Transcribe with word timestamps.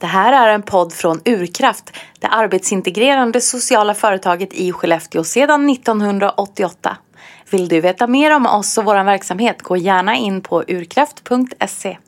Det 0.00 0.06
här 0.06 0.48
är 0.48 0.54
en 0.54 0.62
podd 0.62 0.92
från 0.92 1.20
Urkraft, 1.24 1.96
det 2.18 2.26
arbetsintegrerande 2.26 3.40
sociala 3.40 3.94
företaget 3.94 4.52
i 4.52 4.72
Skellefteå 4.72 5.24
sedan 5.24 5.70
1988. 5.70 6.96
Vill 7.50 7.68
du 7.68 7.80
veta 7.80 8.06
mer 8.06 8.36
om 8.36 8.46
oss 8.46 8.78
och 8.78 8.84
vår 8.84 9.04
verksamhet, 9.04 9.62
gå 9.62 9.76
gärna 9.76 10.16
in 10.16 10.40
på 10.40 10.64
urkraft.se. 10.68 11.98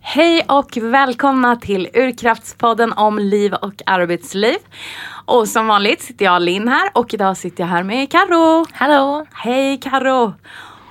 Hej 0.00 0.44
och 0.48 0.76
välkomna 0.76 1.56
till 1.56 1.88
Urkraftspodden 1.94 2.92
om 2.92 3.18
liv 3.18 3.54
och 3.54 3.82
arbetsliv. 3.86 4.56
Och 5.24 5.48
som 5.48 5.66
vanligt 5.66 6.02
sitter 6.02 6.24
jag 6.24 6.42
Linn 6.42 6.68
här 6.68 6.90
och 6.94 7.14
idag 7.14 7.36
sitter 7.36 7.62
jag 7.62 7.68
här 7.68 7.82
med 7.82 8.10
Karo. 8.10 8.66
Hallå! 8.72 9.26
Hej 9.32 9.80
Karo! 9.80 10.34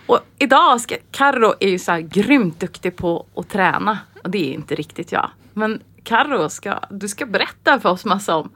Och 0.08 0.20
idag 0.40 0.82
ska, 0.82 0.96
Karo 1.12 1.54
är 1.60 1.70
ju 1.70 1.80
så 1.80 1.92
här 1.92 2.00
grymt 2.00 2.60
duktig 2.60 2.96
på 2.96 3.26
att 3.36 3.50
träna. 3.50 4.00
Och 4.24 4.30
det 4.30 4.50
är 4.50 4.54
inte 4.54 4.76
riktigt 4.76 5.12
jag. 5.12 5.30
Men 5.54 5.82
Karo, 6.04 6.50
ska, 6.50 6.80
du 6.90 7.08
ska 7.08 7.26
berätta 7.26 7.80
för 7.80 7.90
oss 7.90 8.06
massa 8.06 8.36
om 8.36 8.52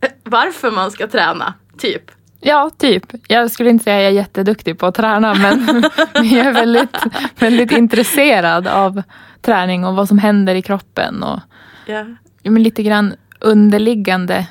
eh, 0.00 0.10
varför 0.24 0.70
man 0.70 0.90
ska 0.90 1.06
träna, 1.06 1.54
typ. 1.78 2.10
Ja, 2.40 2.70
typ. 2.78 3.04
Jag 3.28 3.50
skulle 3.50 3.70
inte 3.70 3.84
säga 3.84 3.96
att 3.96 4.02
jag 4.02 4.10
är 4.10 4.16
jätteduktig 4.16 4.78
på 4.78 4.86
att 4.86 4.94
träna 4.94 5.34
men, 5.34 5.64
men 6.14 6.28
jag 6.28 6.46
är 6.46 6.52
väldigt, 6.52 6.96
väldigt 7.38 7.72
intresserad 7.72 8.66
av 8.66 9.02
träning 9.40 9.84
och 9.84 9.96
vad 9.96 10.08
som 10.08 10.18
händer 10.18 10.54
i 10.54 10.62
kroppen. 10.62 11.22
Och, 11.22 11.40
ja, 11.86 12.04
men 12.42 12.62
lite 12.62 12.82
grann 12.82 13.14
underliggande. 13.40 14.48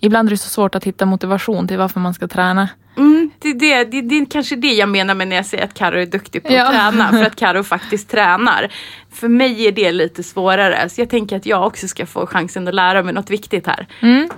Ibland 0.00 0.28
är 0.28 0.30
det 0.30 0.36
så 0.36 0.48
svårt 0.48 0.74
att 0.74 0.84
hitta 0.84 1.06
motivation 1.06 1.68
till 1.68 1.78
varför 1.78 2.00
man 2.00 2.14
ska 2.14 2.28
träna. 2.28 2.68
Mm, 2.96 3.30
det, 3.38 3.48
är 3.48 3.54
det, 3.54 3.84
det, 3.84 4.00
det 4.02 4.14
är 4.18 4.26
kanske 4.26 4.56
det 4.56 4.72
jag 4.74 4.88
menar 4.88 5.14
med 5.14 5.28
när 5.28 5.36
jag 5.36 5.46
säger 5.46 5.64
att 5.64 5.74
Karo 5.74 5.98
är 5.98 6.06
duktig 6.06 6.42
på 6.42 6.48
att 6.48 6.54
Ja. 6.54 6.70
träna. 6.70 7.10
För 7.10 7.22
att 7.24 7.36
Karo 7.44 7.62
faktiskt 7.62 8.10
tränar. 8.10 8.72
För 9.12 9.28
mig 9.28 9.66
är 9.66 9.72
det 9.72 9.92
lite 9.92 10.22
svårare. 10.22 10.88
Så 10.88 11.00
jag 11.00 11.10
tänker 11.10 11.36
att 11.36 11.46
jag 11.46 11.66
också 11.66 11.88
ska 11.88 12.06
få 12.06 12.26
chansen 12.26 12.68
att 12.68 12.74
lära 12.74 13.02
mig 13.02 13.14
något 13.14 13.30
viktigt 13.30 13.66
här. 13.66 13.86
Mm. 14.00 14.28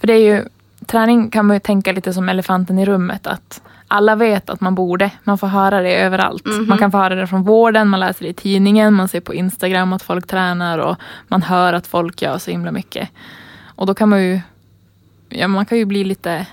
För 0.00 0.06
det 0.06 0.12
är 0.12 0.34
ju, 0.36 0.44
träning 0.86 1.30
kan 1.30 1.46
man 1.46 1.56
ju 1.56 1.60
tänka 1.60 1.92
lite 1.92 2.12
som 2.12 2.28
elefanten 2.28 2.78
i 2.78 2.86
rummet. 2.86 3.26
Att 3.26 3.62
alla 3.88 4.16
vet 4.16 4.50
att 4.50 4.60
man 4.60 4.74
borde. 4.74 5.10
Man 5.24 5.38
får 5.38 5.46
höra 5.46 5.80
det 5.80 5.94
överallt. 5.94 6.44
Man 6.68 6.78
kan 6.78 6.90
få 6.90 6.98
höra 6.98 7.14
det 7.14 7.26
från 7.26 7.42
vården, 7.42 7.88
man 7.88 8.00
läser 8.00 8.24
det 8.24 8.28
i 8.30 8.34
tidningen, 8.34 8.94
man 8.94 9.08
ser 9.08 9.20
på 9.20 9.34
Instagram 9.34 9.92
att 9.92 10.02
folk 10.02 10.26
tränar 10.26 10.78
och 10.78 10.96
man 11.28 11.42
hör 11.42 11.72
att 11.72 11.86
folk 11.86 12.22
gör 12.22 12.38
så 12.38 12.50
himla 12.50 12.72
mycket. 12.72 13.08
Och 13.74 13.86
då 13.86 13.94
kan 13.94 14.08
man 14.08 14.22
ju, 14.24 14.40
ja, 15.28 15.48
man 15.48 15.66
kan 15.66 15.78
ju 15.78 15.84
bli 15.84 16.04
lite, 16.04 16.46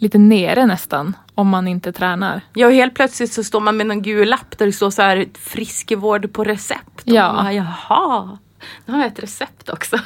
lite 0.00 0.18
nere 0.18 0.66
nästan 0.66 1.16
om 1.34 1.48
man 1.48 1.68
inte 1.68 1.92
tränar. 1.92 2.40
Ja, 2.54 2.66
och 2.66 2.72
helt 2.72 2.94
plötsligt 2.94 3.32
så 3.32 3.44
står 3.44 3.60
man 3.60 3.76
med 3.76 3.86
någon 3.86 4.02
gul 4.02 4.28
lapp 4.28 4.58
där 4.58 4.66
det 4.66 4.72
står 4.72 4.90
så 4.90 5.02
här 5.02 5.26
friskvård 5.38 6.32
på 6.32 6.44
recept. 6.44 7.00
Och 7.06 7.08
Ja. 7.08 7.32
bara, 7.32 7.52
Jaha, 7.52 8.38
nu 8.86 8.92
har 8.92 9.00
jag 9.00 9.06
ett 9.12 9.22
recept 9.22 9.68
också. 9.68 9.98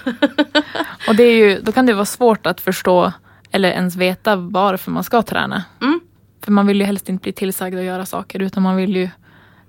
Och 1.08 1.16
det 1.16 1.22
är 1.22 1.36
ju, 1.36 1.60
då 1.60 1.72
kan 1.72 1.86
det 1.86 1.94
vara 1.94 2.04
svårt 2.04 2.46
att 2.46 2.60
förstå 2.60 3.12
eller 3.50 3.68
ens 3.70 3.96
veta 3.96 4.36
varför 4.36 4.90
man 4.90 5.04
ska 5.04 5.22
träna. 5.22 5.64
Mm. 5.82 6.00
För 6.44 6.52
man 6.52 6.66
vill 6.66 6.80
ju 6.80 6.84
helst 6.86 7.08
inte 7.08 7.22
bli 7.22 7.32
tillsagd 7.32 7.78
att 7.78 7.84
göra 7.84 8.06
saker 8.06 8.42
utan 8.42 8.62
man 8.62 8.76
vill 8.76 8.96
ju 8.96 9.08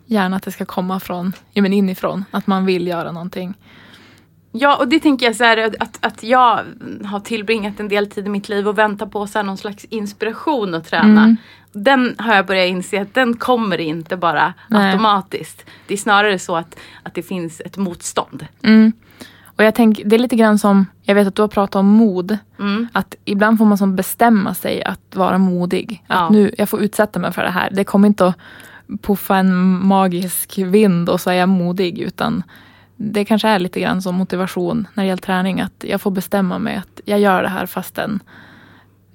gärna 0.05 0.35
att 0.37 0.43
det 0.43 0.51
ska 0.51 0.65
komma 0.65 0.99
från, 0.99 1.33
ja, 1.53 1.61
men 1.61 1.73
inifrån. 1.73 2.25
Att 2.31 2.47
man 2.47 2.65
vill 2.65 2.87
göra 2.87 3.11
någonting. 3.11 3.53
Ja, 4.57 4.75
och 4.75 4.87
det 4.87 4.99
tänker 4.99 5.25
jag 5.25 5.35
så 5.35 5.43
här 5.43 5.73
att, 5.79 5.97
att 6.05 6.23
jag 6.23 6.59
har 7.05 7.19
tillbringat 7.19 7.79
en 7.79 7.87
del 7.87 8.07
tid 8.09 8.25
i 8.25 8.29
mitt 8.29 8.49
liv 8.49 8.67
och 8.67 8.77
väntar 8.77 9.05
på 9.05 9.27
så 9.27 9.39
här 9.39 9.43
någon 9.43 9.57
slags 9.57 9.85
inspiration 9.85 10.73
att 10.73 10.85
träna. 10.85 11.23
Mm. 11.23 11.37
Den 11.71 12.15
har 12.17 12.35
jag 12.35 12.45
börjat 12.45 12.67
inse 12.67 13.01
att 13.01 13.13
den 13.13 13.33
kommer 13.37 13.77
inte 13.77 14.17
bara 14.17 14.53
Nej. 14.67 14.85
automatiskt. 14.91 15.65
Det 15.87 15.93
är 15.93 15.97
snarare 15.97 16.39
så 16.39 16.55
att, 16.55 16.79
att 17.03 17.13
det 17.13 17.21
finns 17.21 17.61
ett 17.65 17.77
motstånd. 17.77 18.47
Mm. 18.63 18.91
Och 19.45 19.63
jag 19.63 19.75
tänker, 19.75 20.05
det 20.05 20.15
är 20.15 20.19
lite 20.19 20.35
grann 20.35 20.59
som, 20.59 20.85
jag 21.03 21.15
vet 21.15 21.27
att 21.27 21.35
du 21.35 21.41
har 21.41 21.49
pratat 21.49 21.75
om 21.75 21.85
mod. 21.85 22.37
Mm. 22.59 22.87
Att 22.93 23.15
ibland 23.25 23.57
får 23.57 23.65
man 23.65 23.77
som 23.77 23.95
bestämma 23.95 24.53
sig 24.53 24.83
att 24.83 25.15
vara 25.15 25.38
modig. 25.38 26.03
Att 26.07 26.19
Ja. 26.19 26.29
nu, 26.29 26.51
jag 26.57 26.69
får 26.69 26.81
utsätta 26.81 27.19
mig 27.19 27.31
för 27.31 27.44
det 27.44 27.49
här. 27.49 27.69
Det 27.71 27.83
kommer 27.83 28.07
inte 28.07 28.27
att 28.27 28.38
puffa 29.01 29.38
en 29.38 29.85
magisk 29.88 30.57
vind 30.57 31.09
och 31.09 31.21
så 31.21 31.29
är 31.29 31.33
jag 31.35 31.49
modig. 31.49 31.99
Utan 31.99 32.44
det 32.95 33.25
kanske 33.25 33.47
är 33.47 33.59
lite 33.59 33.79
grann 33.79 34.01
som 34.01 34.16
motivation 34.16 34.88
när 34.94 35.03
det 35.03 35.07
gäller 35.07 35.22
träning. 35.22 35.61
Att 35.61 35.83
jag 35.88 36.01
får 36.01 36.11
bestämma 36.11 36.59
mig 36.59 36.75
att 36.75 37.01
jag 37.06 37.19
gör 37.19 37.44
det 37.44 37.50
här 37.50 37.66
fastän 37.66 38.19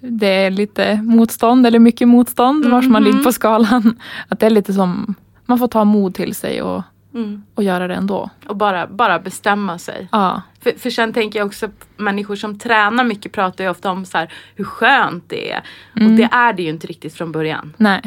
det 0.01 0.27
är 0.27 0.51
lite 0.51 1.03
motstånd 1.03 1.67
eller 1.67 1.79
mycket 1.79 2.09
motstånd. 2.09 2.67
Vars 2.67 2.85
man 2.89 3.03
Mhm. 3.03 3.11
ligger 3.13 3.25
på 3.25 3.33
skalan. 3.33 4.01
Att 4.29 4.41
det 4.41 4.47
är 4.47 4.51
lite 4.51 4.73
som, 4.75 5.15
man 5.47 5.59
får 5.59 5.69
ta 5.69 5.85
mod 5.85 6.15
till 6.15 6.35
sig 6.35 6.63
och, 6.63 6.83
Mm. 7.15 7.43
och 7.55 7.63
göra 7.63 7.89
det 7.89 7.95
ändå. 7.95 8.31
Och 8.49 8.57
bara, 8.57 8.87
bara 8.87 9.19
bestämma 9.19 9.79
sig. 9.79 10.09
Ja. 10.13 10.43
För, 10.61 10.71
för 10.79 10.91
sen 10.91 11.13
tänker 11.13 11.39
jag 11.39 11.47
också 11.47 11.69
människor 11.97 12.37
som 12.37 12.59
tränar 12.59 13.05
mycket 13.05 13.33
pratar 13.33 13.65
ju 13.65 13.71
ofta 13.71 13.91
om 13.91 14.05
så 14.05 14.19
här, 14.19 14.33
hur 14.57 14.65
skönt 14.65 15.25
det 15.29 15.53
är. 15.53 15.63
Och 15.95 16.01
Mm. 16.01 16.17
det 16.17 16.29
är 16.33 16.53
det 16.53 16.63
ju 16.63 16.69
inte 16.69 16.87
riktigt 16.87 17.15
från 17.15 17.33
början. 17.33 17.73
Nej. 17.77 18.01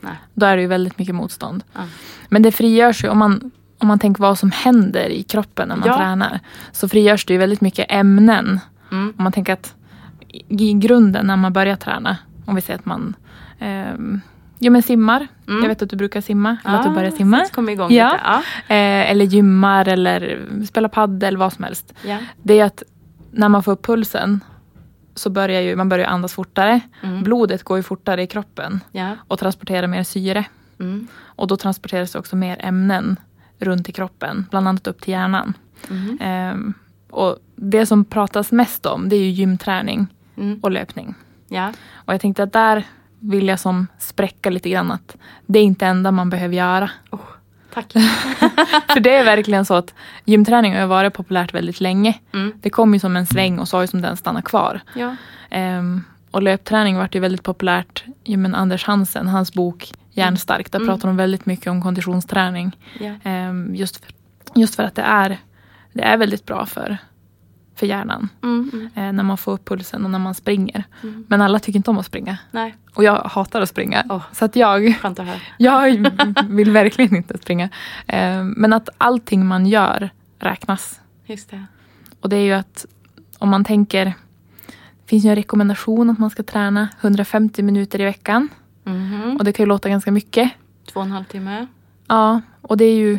Nej. 0.00 0.12
Då 0.34 0.46
är 0.46 0.56
det 0.56 0.62
ju 0.62 0.68
väldigt 0.68 0.98
mycket 0.98 1.14
motstånd. 1.14 1.64
Ja. 1.72 1.80
Men 2.28 2.42
det 2.42 2.52
frigörs 2.52 3.04
ju 3.04 3.08
om 3.08 3.18
man, 3.18 3.50
om 3.82 3.88
man 3.88 3.98
tänker 3.98 4.22
vad 4.22 4.38
som 4.38 4.50
händer 4.50 5.08
i 5.08 5.22
kroppen 5.22 5.68
när 5.68 5.76
man 5.76 5.88
Ja. 5.88 5.96
tränar. 5.96 6.40
Så 6.72 6.88
frigörs 6.88 7.26
det 7.26 7.32
ju 7.32 7.38
väldigt 7.38 7.60
mycket 7.60 7.86
ämnen. 7.88 8.60
Mm. 8.92 9.14
Om 9.18 9.24
man 9.24 9.32
tänker 9.32 9.52
att 9.52 9.74
i 10.48 10.72
grunden 10.72 11.26
när 11.26 11.36
man 11.36 11.52
börjar 11.52 11.76
träna. 11.76 12.16
Om 12.44 12.54
vi 12.54 12.60
säger 12.60 12.78
att 12.78 12.86
man 12.86 13.14
ehm, 13.58 14.20
ja, 14.58 14.70
men 14.70 14.82
simmar. 14.82 15.28
Mm. 15.48 15.62
Jag 15.62 15.68
vet 15.68 15.82
att 15.82 15.90
du 15.90 15.96
brukar 15.96 16.20
simma. 16.20 16.56
Eller 16.64 16.76
att 16.78 16.84
du 16.84 16.90
börjar 16.90 17.10
så 17.10 17.16
simma. 17.16 17.44
Ja. 17.56 17.74
lite. 17.78 17.94
Ja. 17.94 18.42
Eh, 18.68 19.10
eller 19.10 19.24
gymmar 19.24 19.88
eller 19.88 20.40
spelar 20.68 20.88
paddel, 20.88 21.36
vad 21.36 21.52
som 21.52 21.64
helst. 21.64 21.94
Ja. 22.06 22.18
Det 22.42 22.60
är 22.60 22.64
att 22.64 22.82
när 23.30 23.48
man 23.48 23.62
får 23.62 23.72
upp 23.72 23.86
pulsen 23.86 24.40
så 25.14 25.30
börjar 25.30 25.60
ju, 25.60 25.76
man 25.76 25.88
börjar 25.88 26.06
andas 26.06 26.32
fortare. 26.34 26.80
Mm. 27.02 27.22
Blodet 27.22 27.62
går 27.62 27.76
ju 27.76 27.82
fortare 27.82 28.22
i 28.22 28.26
kroppen 28.26 28.80
Ja. 28.92 29.10
och 29.28 29.38
transporterar 29.38 29.86
mer 29.86 30.02
syre. 30.02 30.44
Mm. 30.80 31.06
Och 31.22 31.46
då 31.46 31.56
transporteras 31.56 32.12
det 32.12 32.18
också 32.18 32.36
mer 32.36 32.56
ämnen 32.60 33.16
runt 33.62 33.88
i 33.88 33.92
kroppen, 33.92 34.46
bland 34.50 34.68
annat 34.68 34.86
upp 34.86 35.00
till 35.00 35.12
hjärnan. 35.12 35.52
Mm. 35.90 36.18
Ehm, 36.20 36.74
och 37.10 37.36
det 37.56 37.86
som 37.86 38.04
pratas 38.04 38.52
mest 38.52 38.86
om 38.86 39.08
det 39.08 39.16
är 39.16 39.20
ju 39.20 39.30
gymträning 39.30 40.06
Mm. 40.36 40.58
och 40.62 40.70
löpning. 40.70 41.14
Ja. 41.48 41.72
Och 41.94 42.14
jag 42.14 42.20
tänkte 42.20 42.42
att 42.42 42.52
där 42.52 42.84
vill 43.18 43.48
jag 43.48 43.60
som 43.60 43.86
spräcka 43.98 44.50
lite 44.50 44.70
grann 44.70 44.92
att 44.92 45.16
det 45.46 45.58
är 45.58 45.62
inte 45.62 45.84
det 45.84 45.88
enda 45.90 46.10
man 46.10 46.30
behöver 46.30 46.54
göra. 46.56 46.90
Oh, 47.10 47.20
tack. 47.74 47.92
För 48.92 49.00
det 49.00 49.14
är 49.16 49.24
verkligen 49.24 49.64
så 49.64 49.74
att 49.74 49.94
gymträning 50.24 50.74
har 50.76 50.86
varit 50.86 51.14
populärt 51.14 51.54
väldigt 51.54 51.80
länge. 51.80 52.18
Mm. 52.34 52.52
Det 52.60 52.70
kom 52.70 52.94
ju 52.94 53.00
som 53.00 53.16
en 53.16 53.26
sväng 53.26 53.58
och 53.58 53.68
så 53.68 53.76
har 53.76 53.82
ju 53.82 53.86
som 53.86 54.02
den 54.02 54.16
stannat 54.16 54.44
kvar. 54.44 54.80
Ja. 54.94 55.16
Ehm, 55.50 56.04
och 56.30 56.42
löpträning 56.42 56.96
vart 56.96 57.14
ju 57.14 57.20
väldigt 57.20 57.42
populärt. 57.42 58.04
Ja, 58.24 58.36
men 58.36 58.54
Anders 58.54 58.84
Hansen, 58.84 59.28
hans 59.28 59.52
bok 59.52 59.92
Järnstark, 60.12 60.70
där 60.72 60.78
Mm. 60.78 60.88
pratar 60.88 61.08
de 61.08 61.16
väldigt 61.16 61.46
mycket 61.46 61.66
om 61.66 61.82
konditionsträning. 61.82 62.76
Ehm, 63.22 63.74
just, 63.74 64.04
för, 64.04 64.12
just 64.54 64.74
för 64.74 64.82
att 64.82 64.94
det 64.94 65.02
är, 65.02 65.38
det 65.92 66.02
är 66.02 66.16
väldigt 66.16 66.46
bra 66.46 66.66
för, 66.66 66.96
för 67.74 67.86
hjärnan. 67.86 68.28
Mm. 68.42 68.70
Mm. 68.72 68.86
Eh, 68.94 69.12
när 69.12 69.22
man 69.22 69.38
får 69.38 69.52
upp 69.52 69.68
pulsen 69.68 70.04
och 70.04 70.10
när 70.10 70.18
man 70.18 70.34
springer. 70.34 70.84
Mm. 71.02 71.24
Men 71.28 71.40
alla 71.40 71.58
tycker 71.58 71.76
inte 71.76 71.90
om 71.90 71.98
att 71.98 72.06
springa. 72.06 72.38
Nej, 72.50 72.74
Och 72.94 73.04
jag 73.04 73.16
hatar 73.18 73.60
att 73.60 73.68
springa. 73.68 74.04
Åh. 74.10 74.22
Så 74.32 74.44
att 74.44 74.56
jag, 74.56 74.94
jag 75.58 76.08
vill 76.48 76.70
verkligen 76.70 77.16
inte 77.16 77.38
springa. 77.38 77.68
Ehm, 78.06 78.54
men 78.56 78.72
att 78.72 78.88
allting 78.98 79.46
man 79.46 79.66
gör 79.66 80.10
räknas. 80.38 81.00
Just 81.26 81.50
det. 81.50 81.64
Och 82.20 82.28
det 82.28 82.36
är 82.36 82.44
ju 82.44 82.52
att 82.52 82.86
om 83.38 83.48
man 83.48 83.64
tänker, 83.64 84.04
det 84.04 85.06
finns 85.06 85.24
ju 85.24 85.28
en 85.30 85.36
rekommendation 85.36 86.10
att 86.10 86.18
man 86.18 86.30
ska 86.30 86.42
träna 86.42 86.88
150 87.00 87.62
minuter 87.62 88.00
i 88.00 88.04
veckan. 88.04 88.48
Mhm. 88.84 89.36
Och 89.36 89.44
det 89.44 89.52
kan 89.52 89.64
ju 89.64 89.68
låta 89.68 89.88
ganska 89.88 90.12
mycket. 90.12 90.50
Två 90.92 91.00
och 91.00 91.06
en 91.06 91.12
halv 91.12 91.24
timme. 91.24 91.66
Ja, 92.06 92.40
och 92.62 92.76
det 92.76 92.84
är 92.84 92.94
ju 92.94 93.18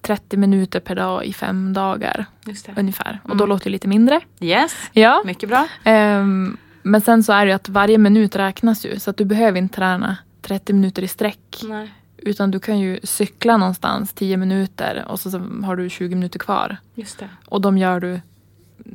30 0.00 0.36
minuter 0.36 0.80
per 0.80 0.94
dag 0.94 1.24
i 1.24 1.32
fem 1.32 1.72
dagar 1.72 2.26
Just 2.46 2.66
det. 2.66 2.72
ungefär. 2.76 3.20
Och 3.22 3.28
Mm. 3.30 3.38
då 3.38 3.46
låter 3.46 3.64
det 3.64 3.70
lite 3.70 3.88
mindre. 3.88 4.20
Yes, 4.40 4.74
Ja. 4.92 5.22
mycket 5.24 5.48
bra. 5.48 5.66
Ehm, 5.84 6.56
men 6.82 7.00
sen 7.00 7.22
så 7.22 7.32
är 7.32 7.44
det 7.46 7.50
ju 7.50 7.54
att 7.54 7.68
varje 7.68 7.98
minut 7.98 8.36
räknas 8.36 8.86
ju. 8.86 8.98
Så 8.98 9.10
att 9.10 9.16
du 9.16 9.24
behöver 9.24 9.58
inte 9.58 9.74
träna 9.76 10.16
30 10.42 10.72
minuter 10.72 11.02
i 11.02 11.08
sträck. 11.08 11.60
Nej. 11.64 11.94
Utan 12.16 12.50
du 12.50 12.60
kan 12.60 12.78
ju 12.78 13.00
cykla 13.02 13.56
någonstans 13.56 14.12
10 14.12 14.36
minuter 14.36 15.04
och 15.08 15.20
så, 15.20 15.30
så 15.30 15.38
har 15.38 15.76
du 15.76 15.90
20 15.90 16.14
minuter 16.14 16.38
kvar. 16.38 16.76
Just 16.94 17.18
det. 17.18 17.28
Och 17.46 17.60
de 17.60 17.78
gör 17.78 18.00
du 18.00 18.20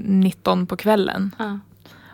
19 0.07 0.68
på 0.68 0.75
kvällen. 0.77 1.35
Ja. 1.39 1.59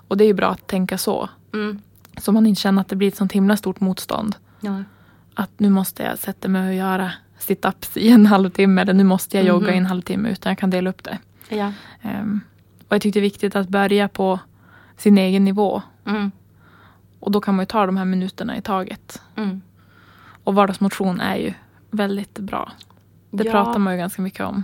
Och 0.07 0.18
det 0.18 0.24
är 0.24 0.27
ju 0.27 0.33
bra 0.33 0.50
att 0.50 0.68
tänka 0.68 0.98
så. 0.98 1.30
Mm. 1.54 1.81
Så 2.19 2.31
man 2.31 2.45
inte 2.45 2.62
känner 2.62 2.81
att 2.81 2.88
det 2.88 2.95
blir 2.95 3.07
ett 3.07 3.16
sånt 3.18 3.31
himla 3.31 3.57
stort 3.57 3.80
motstånd. 3.80 4.36
Ja. 4.62 4.83
Att 5.33 5.51
nu 5.60 5.69
måste 5.69 6.04
jag 6.04 6.18
sätta 6.19 6.48
mig 6.48 6.68
och 6.69 6.75
göra 6.75 7.12
sit-ups 7.39 7.98
i 7.98 8.10
en 8.12 8.25
halvtimme. 8.36 8.81
Eller 8.81 8.94
nu 8.94 9.04
måste 9.04 9.38
jag 9.38 9.45
jogga 9.45 9.66
Mhm. 9.68 9.74
i 9.75 9.77
en 9.77 9.86
halvtimme. 9.86 10.30
Utan 10.30 10.50
jag 10.50 10.57
kan 10.57 10.69
dela 10.69 10.89
upp 10.89 11.04
det. 11.04 11.18
Ja. 11.50 11.74
Ehm, 12.01 12.39
och 12.88 12.94
jag 12.95 13.01
tyckte 13.01 13.19
det 13.19 13.21
är 13.21 13.30
viktigt 13.30 13.56
att 13.56 13.69
börja 13.69 14.07
på 14.07 14.39
sin 14.98 15.18
egen 15.18 15.44
nivå. 15.44 15.81
Mm. 16.06 16.31
Och 17.19 17.31
då 17.31 17.42
kan 17.42 17.56
man 17.56 17.63
ju 17.63 17.68
ta 17.68 17.86
de 17.86 17.98
här 17.98 18.06
minuterna 18.06 18.57
i 18.57 18.62
taget. 18.62 19.21
Mm. 19.36 19.62
Och 20.44 20.56
vardagsmotion 20.56 21.19
är 21.21 21.36
ju 21.36 21.54
väldigt 21.92 22.39
bra. 22.39 22.71
Det 23.31 23.44
Ja. 23.44 23.51
pratar 23.51 23.80
man 23.80 23.94
ju 23.94 24.00
ganska 24.00 24.21
mycket 24.21 24.45
om. 24.45 24.63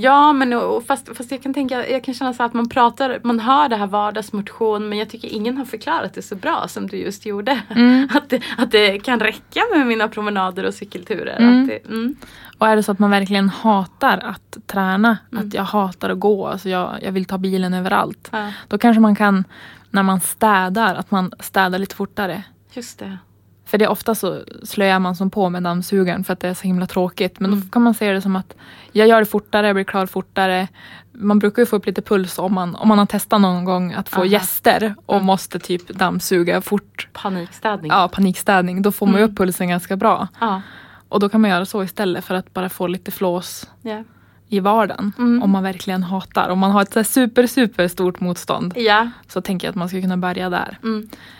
Ja, 0.00 0.32
men 0.32 0.52
och, 0.52 0.84
fast, 0.86 1.16
fast 1.16 1.30
jag 1.30 1.42
kan 1.42 1.54
tänka, 1.54 1.88
jag 1.90 2.04
kan 2.04 2.14
känna 2.14 2.32
så 2.34 2.42
att 2.42 2.54
man 2.54 2.68
pratar, 2.68 3.20
man 3.24 3.40
hör 3.40 3.68
det 3.68 3.76
här 3.76 3.86
vardagsmotion 3.86 4.88
men 4.88 4.98
jag 4.98 5.10
tycker 5.10 5.28
ingen 5.28 5.56
har 5.58 5.64
förklarat 5.64 6.14
det 6.14 6.22
så 6.22 6.34
bra 6.36 6.68
som 6.68 6.86
du 6.86 6.96
just 6.96 7.26
gjorde. 7.26 7.60
Mm. 7.70 8.08
Att, 8.14 8.28
det, 8.30 8.42
att 8.58 8.70
det 8.70 8.98
kan 8.98 9.20
räcka 9.20 9.60
med 9.76 9.86
mina 9.86 10.08
promenader 10.08 10.64
och 10.64 10.74
cykelturer. 10.74 11.36
Mm. 11.36 11.66
Det, 11.66 11.84
mm. 11.88 12.16
Och 12.58 12.68
är 12.68 12.76
det 12.76 12.82
så 12.82 12.92
att 12.92 12.98
man 12.98 13.10
verkligen 13.10 13.48
hatar 13.48 14.18
att 14.18 14.56
träna, 14.66 15.18
Mm. 15.32 15.46
att 15.48 15.54
jag 15.54 15.62
hatar 15.62 16.10
att 16.10 16.18
gå, 16.20 16.46
alltså 16.46 16.68
jag, 16.68 16.98
jag 17.02 17.12
vill 17.12 17.24
ta 17.24 17.38
bilen 17.38 17.74
överallt. 17.74 18.28
Ja, 18.32 18.52
Då 18.68 18.78
kanske 18.78 19.00
man 19.00 19.16
kan, 19.16 19.44
när 19.90 20.02
man 20.02 20.20
städar, 20.20 20.94
att 20.94 21.10
man 21.10 21.32
städar 21.40 21.78
lite 21.78 21.94
fortare. 21.96 22.42
just 22.72 22.98
det. 22.98 23.18
För 23.66 23.78
det 23.78 23.84
är 23.84 23.88
ofta 23.88 24.14
så 24.14 24.40
slöar 24.62 24.98
man 24.98 25.16
som 25.16 25.30
på 25.30 25.48
med 25.50 25.62
dammsugaren 25.62 26.24
för 26.24 26.32
att 26.32 26.40
det 26.40 26.48
är 26.48 26.54
så 26.54 26.62
himla 26.62 26.86
tråkigt. 26.86 27.40
Men 27.40 27.50
Mm. 27.52 27.64
då 27.64 27.70
kan 27.70 27.82
man 27.82 27.94
se 27.94 28.12
det 28.12 28.20
som 28.22 28.36
att 28.36 28.54
jag 28.92 29.08
gör 29.08 29.20
det 29.20 29.26
fortare, 29.26 29.66
jag 29.66 29.76
blir 29.76 29.84
klar 29.84 30.06
fortare. 30.06 30.68
Man 31.12 31.38
brukar 31.38 31.62
ju 31.62 31.66
få 31.66 31.76
upp 31.76 31.86
lite 31.86 32.02
puls 32.02 32.38
om 32.38 32.54
man, 32.54 32.74
om 32.74 32.88
man 32.88 32.98
har 32.98 33.06
testat 33.06 33.40
någon 33.40 33.64
gång 33.64 33.92
att 33.92 34.08
få 34.08 34.16
Aha. 34.16 34.24
gäster 34.24 34.94
och 35.06 35.14
Mm. 35.14 35.26
måste 35.26 35.58
typ 35.58 35.88
dammsuga 35.88 36.60
fort. 36.60 37.08
Panikstädning. 37.12 37.90
Ja, 37.90 38.08
panikstädning. 38.08 38.82
Då 38.82 38.92
får 38.92 39.06
man 39.06 39.14
Mm. 39.16 39.30
upp 39.30 39.36
pulsen 39.38 39.68
ganska 39.68 39.96
bra. 39.96 40.28
Ja. 40.40 40.62
Och 41.08 41.20
då 41.20 41.28
kan 41.28 41.40
man 41.40 41.50
göra 41.50 41.64
så 41.66 41.82
istället 41.82 42.24
för 42.24 42.34
att 42.34 42.52
bara 42.54 42.68
få 42.68 42.86
lite 42.86 43.10
flås 43.10 43.70
Ja. 43.82 44.04
i 44.48 44.60
vardagen. 44.60 45.12
Mm. 45.18 45.42
Om 45.42 45.50
man 45.50 45.62
verkligen 45.62 46.02
hatar. 46.02 46.48
Om 46.48 46.58
man 46.58 46.70
har 46.70 46.82
ett 46.82 47.06
super, 47.06 47.46
super 47.46 47.88
stort 47.88 48.20
motstånd. 48.20 48.72
ja. 48.76 49.10
Så 49.28 49.40
tänker 49.40 49.66
jag 49.66 49.70
att 49.70 49.76
man 49.76 49.88
ska 49.88 50.00
kunna 50.00 50.16
börja 50.16 50.50
där. 50.50 50.78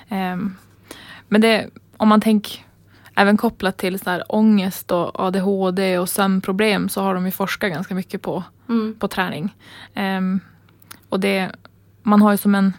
Ehm, 0.08 0.56
men 1.28 1.40
det, 1.40 1.66
om 1.96 2.08
man 2.08 2.20
tänker 2.20 2.60
även 3.14 3.36
kopplat 3.36 3.76
till 3.76 3.98
så 3.98 4.10
här 4.10 4.22
ångest 4.28 4.90
och 4.90 5.20
ADHD 5.20 5.98
och 5.98 6.08
sömnproblem 6.08 6.88
så 6.88 7.02
har 7.02 7.14
de 7.14 7.24
ju 7.26 7.32
forskat 7.32 7.70
ganska 7.70 7.94
mycket 7.94 8.22
på, 8.22 8.44
Mm. 8.68 8.94
på 8.98 9.08
träning. 9.08 9.54
Ehm, 9.94 10.40
och 11.08 11.20
det, 11.20 11.50
man 12.02 12.22
har 12.22 12.30
ju 12.32 12.36
som 12.36 12.54
en, 12.54 12.72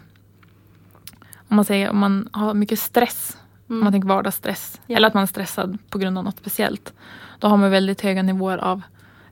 om 1.48 1.56
man 1.56 1.64
säger 1.64 1.90
om 1.90 1.98
man 1.98 2.28
har 2.32 2.54
mycket 2.54 2.78
stress, 2.78 3.36
om 3.68 3.74
man 3.78 3.80
Mm. 3.82 3.92
tänker 3.92 4.08
vardagsstress, 4.08 4.80
Ja. 4.86 4.96
eller 4.96 5.08
att 5.08 5.14
man 5.14 5.22
är 5.22 5.26
stressad 5.26 5.78
på 5.90 5.98
grund 5.98 6.18
av 6.18 6.24
något 6.24 6.38
speciellt. 6.38 6.92
Då 7.38 7.48
har 7.48 7.56
man 7.56 7.70
väldigt 7.70 8.00
höga 8.00 8.22
nivåer 8.22 8.58
av 8.58 8.82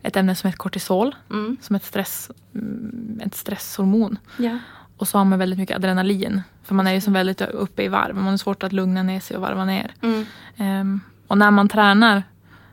ett 0.02 0.16
ämne 0.16 0.34
som 0.34 0.48
heter 0.48 0.58
kortisol, 0.58 1.14
Mm. 1.30 1.56
som 1.60 1.76
ett, 1.76 1.84
stress, 1.84 2.30
mm, 2.54 3.20
ett 3.24 3.34
stresshormon. 3.34 4.18
Ja. 4.38 4.58
Och 4.96 5.08
så 5.08 5.18
har 5.18 5.24
man 5.24 5.38
väldigt 5.38 5.58
mycket 5.58 5.76
adrenalin. 5.76 6.42
För 6.62 6.74
man 6.74 6.86
är 6.86 6.92
ju 6.92 7.00
som 7.00 7.12
väldigt 7.12 7.40
uppe 7.40 7.82
i 7.82 7.88
varv. 7.88 8.14
Man 8.14 8.24
har 8.24 8.36
svårt 8.36 8.62
att 8.62 8.72
lugna 8.72 9.02
ner 9.02 9.20
sig 9.20 9.36
och 9.36 9.42
varva 9.42 9.64
ner. 9.64 9.94
Mm. 10.02 10.26
Ehm, 10.56 11.00
och 11.26 11.38
när 11.38 11.50
man 11.50 11.68
tränar 11.68 12.22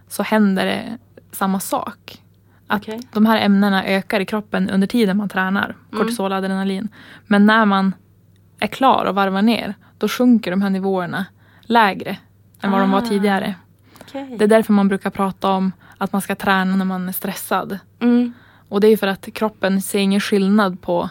så 0.08 0.24
händer 0.24 0.66
det 0.66 0.98
samma 1.31 1.60
sak. 1.60 2.22
Att 2.68 2.81
Okej. 2.81 3.00
de 3.14 3.25
här 3.25 3.42
ämnena 3.42 3.86
ökar 3.86 4.20
i 4.20 4.25
kroppen 4.25 4.70
under 4.70 4.88
tiden 4.88 5.18
man 5.18 5.30
tränar. 5.30 5.75
Kortisol 5.92 6.31
och 6.31 6.38
adrenalin. 6.38 6.88
Men 7.28 7.46
när 7.46 7.66
man 7.66 7.94
är 8.60 8.68
klar 8.68 9.06
och 9.06 9.16
varvar 9.16 9.42
ner. 9.42 9.74
Då 9.98 10.08
sjunker 10.08 10.52
de 10.52 10.62
här 10.62 10.70
nivåerna 10.70 11.25
lägre 11.62 12.18
än 12.62 12.72
vad 12.72 12.81
de 12.81 12.92
var 12.92 13.00
Ah. 13.00 13.08
tidigare. 13.08 13.56
Okej. 14.02 14.36
Det 14.38 14.44
är 14.44 14.48
därför 14.48 14.74
man 14.74 14.88
brukar 14.88 15.10
prata 15.10 15.50
om 15.52 15.72
att 15.98 16.12
man 16.14 16.22
ska 16.22 16.36
träna 16.36 16.75
när 16.75 16.86
man 16.86 17.08
är 17.10 17.14
stressad. 17.14 17.80
Mm. 18.00 18.34
Och 18.70 18.81
det 18.81 18.88
är 18.88 18.98
för 18.98 19.08
att 19.08 19.34
kroppen 19.34 19.81
ser 19.81 20.00
ingen 20.00 20.20
skillnad 20.20 20.81
på 20.81 21.10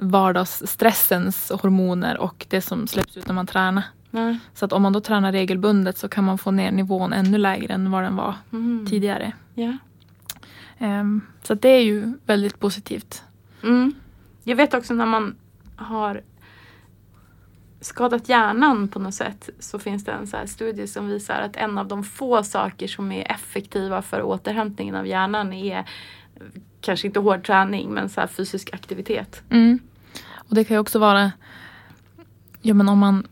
vardagsstressens 0.00 1.50
hormoner 1.62 2.18
och 2.18 2.46
det 2.48 2.60
som 2.60 2.86
släpps 2.86 3.16
ut 3.16 3.26
när 3.26 3.34
man 3.34 3.46
tränar. 3.46 3.82
Nej. 4.10 4.38
Så 4.54 4.64
att 4.64 4.72
om 4.72 4.82
man 4.82 4.92
då 4.92 5.00
tränar 5.00 5.32
regelbundet 5.32 5.98
så 5.98 6.08
kan 6.08 6.24
man 6.24 6.38
få 6.38 6.50
ner 6.50 6.70
nivån 6.70 7.12
ännu 7.12 7.38
lägre 7.38 7.74
än 7.74 7.90
vad 7.90 8.02
den 8.02 8.16
var 8.16 8.34
Mm. 8.52 8.86
tidigare. 8.90 9.32
Ja. 9.54 9.76
Ehm, 10.78 11.20
så 11.42 11.54
det 11.54 11.68
är 11.68 11.82
ju 11.82 12.12
väldigt 12.26 12.60
positivt. 12.60 13.22
Mm. 13.62 13.92
Jag 14.44 14.56
vet 14.56 14.74
också 14.74 14.94
när 14.94 15.06
man 15.06 15.36
har 15.76 16.20
skadat 17.80 18.28
hjärnan 18.28 18.88
på 18.88 18.98
något 18.98 19.14
sätt 19.14 19.48
så 19.58 19.78
finns 19.78 20.04
det 20.04 20.12
en 20.12 20.26
så 20.26 20.36
här 20.36 20.46
studie 20.46 20.86
som 20.86 21.08
visar 21.08 21.40
att 21.40 21.56
en 21.56 21.78
av 21.78 21.88
de 21.88 22.04
få 22.04 22.42
saker 22.42 22.88
som 22.88 23.12
är 23.12 23.32
effektiva 23.32 24.02
för 24.02 24.22
återhämtningen 24.22 24.94
av 24.94 25.06
hjärnan 25.06 25.52
är 25.52 25.84
kanske 26.80 27.06
inte 27.06 27.20
hård 27.20 27.44
träning 27.46 27.90
men 27.90 28.08
så 28.08 28.26
fysisk 28.26 28.70
aktivitet. 28.74 29.42
Mm. 29.50 29.78
Och 30.50 30.54
det 30.54 30.64
kan 30.64 30.74
ju 30.74 30.78
också 30.78 30.98
vara 30.98 31.32
ja, 32.62 32.74
men 32.74 32.88
om, 32.88 32.98
man, 32.98 33.26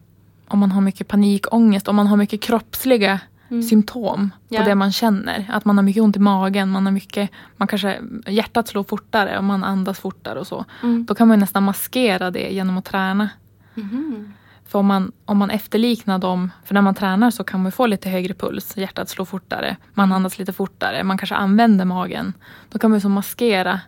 om 0.49 0.59
man 0.59 0.73
har 0.73 0.81
mycket 0.81 1.09
panikångest, 1.09 1.89
om 1.89 1.97
man 1.97 2.07
har 2.07 2.17
mycket 2.17 2.41
kroppsliga 2.43 3.21
Mm. 3.51 3.63
symptom 3.63 4.31
på 4.49 4.55
Ja. 4.55 4.65
det 4.65 4.75
man 4.75 4.93
känner. 4.93 5.47
Att 5.53 5.65
man 5.65 5.77
har 5.77 5.83
mycket 5.83 6.03
ont 6.03 6.17
i 6.17 6.19
magen, 6.21 6.69
man 6.71 6.87
har 6.87 6.93
mycket, 6.93 7.31
man 7.57 7.69
kanske, 7.69 8.01
hjärtat 8.27 8.69
slår 8.69 8.83
fortare 8.85 9.39
och 9.39 9.45
man 9.45 9.65
andas 9.65 9.99
fortare 10.01 10.39
och 10.41 10.47
så. 10.47 10.65
Mm. 10.83 11.05
Då 11.05 11.15
kan 11.15 11.29
man 11.29 11.39
nästan 11.39 11.63
maskera 11.63 12.31
det 12.31 12.49
genom 12.51 12.79
att 12.79 12.85
träna. 12.85 13.29
Mhm. 13.75 14.33
För 14.67 14.79
om 14.79 14.87
man, 14.87 15.13
om 15.25 15.37
man 15.39 15.51
efterliknar 15.51 16.19
dem, 16.19 16.51
för 16.65 16.75
när 16.75 16.83
man 16.83 16.95
tränar 16.95 17.31
så 17.31 17.45
kan 17.45 17.63
man 17.63 17.73
få 17.73 17.87
lite 17.87 18.09
högre 18.11 18.35
puls, 18.35 18.77
hjärtat 18.77 19.09
slår 19.09 19.25
fortare, 19.25 19.77
man 19.95 20.13
andas 20.13 20.39
lite 20.39 20.53
fortare, 20.53 21.05
man 21.05 21.19
kanske 21.19 21.35
använder 21.35 21.85
magen. 21.85 22.33
Då 22.71 22.79
kan 22.79 22.91
man 22.91 23.01
så 23.01 23.09
maskera 23.09 23.81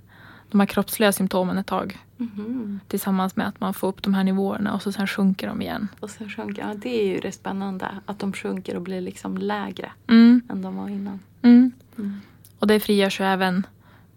de 0.50 0.60
här 0.60 0.66
kroppsliga 0.66 1.12
symptomen 1.12 1.58
ett 1.58 1.66
tag 1.66 1.98
Mhm. 2.16 2.80
tillsammans 2.88 3.36
med 3.36 3.48
att 3.48 3.60
man 3.60 3.74
får 3.74 3.88
upp 3.88 4.02
de 4.02 4.14
här 4.14 4.24
nivåerna 4.24 4.74
och 4.74 4.82
så 4.82 4.92
sen 4.92 5.06
sjunker 5.06 5.46
de 5.48 5.62
igen. 5.62 5.88
Och 6.00 6.10
sen 6.10 6.30
sjunker, 6.30 6.62
ja 6.62 6.74
det 6.74 7.02
är 7.02 7.08
ju 7.14 7.20
det 7.20 7.32
spännande 7.32 7.88
att 8.06 8.18
de 8.18 8.32
sjunker 8.32 8.76
och 8.76 8.82
blir 8.82 9.00
liksom 9.00 9.38
lägre 9.38 9.92
Mm, 10.08 10.42
än 10.48 10.62
de 10.62 10.76
var 10.76 10.88
innan. 10.88 11.18
mm. 11.42 11.72
Mm. 11.98 12.20
Och 12.58 12.66
det 12.66 12.80
frigörs 12.80 13.20
ju 13.20 13.24
även 13.24 13.66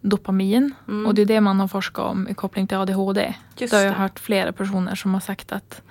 dopamin 0.01 0.73
Mm. 0.87 1.05
och 1.05 1.15
det 1.15 1.21
är 1.21 1.25
det 1.25 1.41
man 1.41 1.59
har 1.59 1.67
forskat 1.67 2.05
om 2.05 2.27
i 2.27 2.33
koppling 2.33 2.67
till 2.67 2.77
ADHD. 2.77 3.35
Just 3.57 3.71
det 3.71 3.77
har 3.77 3.83
jag 3.83 3.93
det. 3.93 3.97
hört 3.99 4.19
flera 4.19 4.51
personer 4.51 4.95
som 4.95 5.13
har 5.13 5.21
sagt 5.21 5.51
att, 5.51 5.81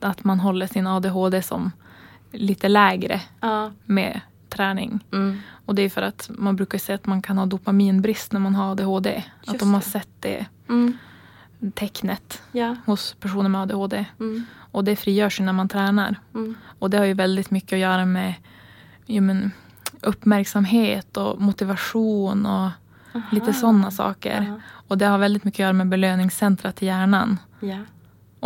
att 0.00 0.24
man 0.24 0.40
håller 0.40 0.66
sin 0.66 0.86
ADHD 0.86 1.42
som 1.42 1.72
lite 2.32 2.68
lägre 2.68 3.20
Ja. 3.40 3.72
med 3.84 4.20
träning. 4.56 5.04
Mm. 5.12 5.38
Och 5.66 5.74
det 5.74 5.82
är 5.82 5.88
för 5.90 6.02
att 6.02 6.30
man 6.38 6.56
brukar 6.56 6.78
säga 6.78 6.94
att 6.96 7.06
man 7.06 7.22
kan 7.22 7.38
ha 7.38 7.46
dopaminbrist 7.46 8.32
när 8.32 8.40
man 8.40 8.54
har 8.54 8.70
ADHD. 8.72 9.22
att 9.40 9.46
Just 9.48 9.58
de 9.60 9.74
har 9.74 9.80
sett 9.80 10.08
det 10.20 10.46
Mm. 10.68 10.98
tecknet 11.74 12.42
Ja. 12.52 12.76
hos 12.86 13.14
personer 13.20 13.48
med 13.48 13.60
ADHD. 13.60 14.04
Mm. 14.20 14.44
Och 14.72 14.84
det 14.84 14.96
frigörs 14.96 15.40
ju 15.40 15.44
när 15.44 15.52
man 15.52 15.68
tränar. 15.68 16.16
Mm. 16.34 16.54
Och 16.78 16.90
det 16.90 16.98
har 16.98 17.04
ju 17.04 17.14
väldigt 17.14 17.50
mycket 17.50 17.72
att 17.72 17.78
göra 17.78 18.04
med 18.04 18.34
ja, 19.06 19.20
men, 19.20 19.50
uppmärksamhet 20.00 21.16
och 21.16 21.40
motivation 21.40 22.46
och 22.46 22.70
lite 23.30 23.46
Aha. 23.50 23.52
sådana 23.60 23.90
saker. 23.90 24.42
Ja. 24.48 24.60
Och 24.88 24.98
det 24.98 25.06
har 25.06 25.18
väldigt 25.18 25.44
mycket 25.44 25.56
att 25.56 25.62
göra 25.62 25.72
med 25.72 25.88
belöningscentrat 25.88 26.82
i 26.82 26.86
hjärnan. 26.86 27.38
Ja. 27.60 27.78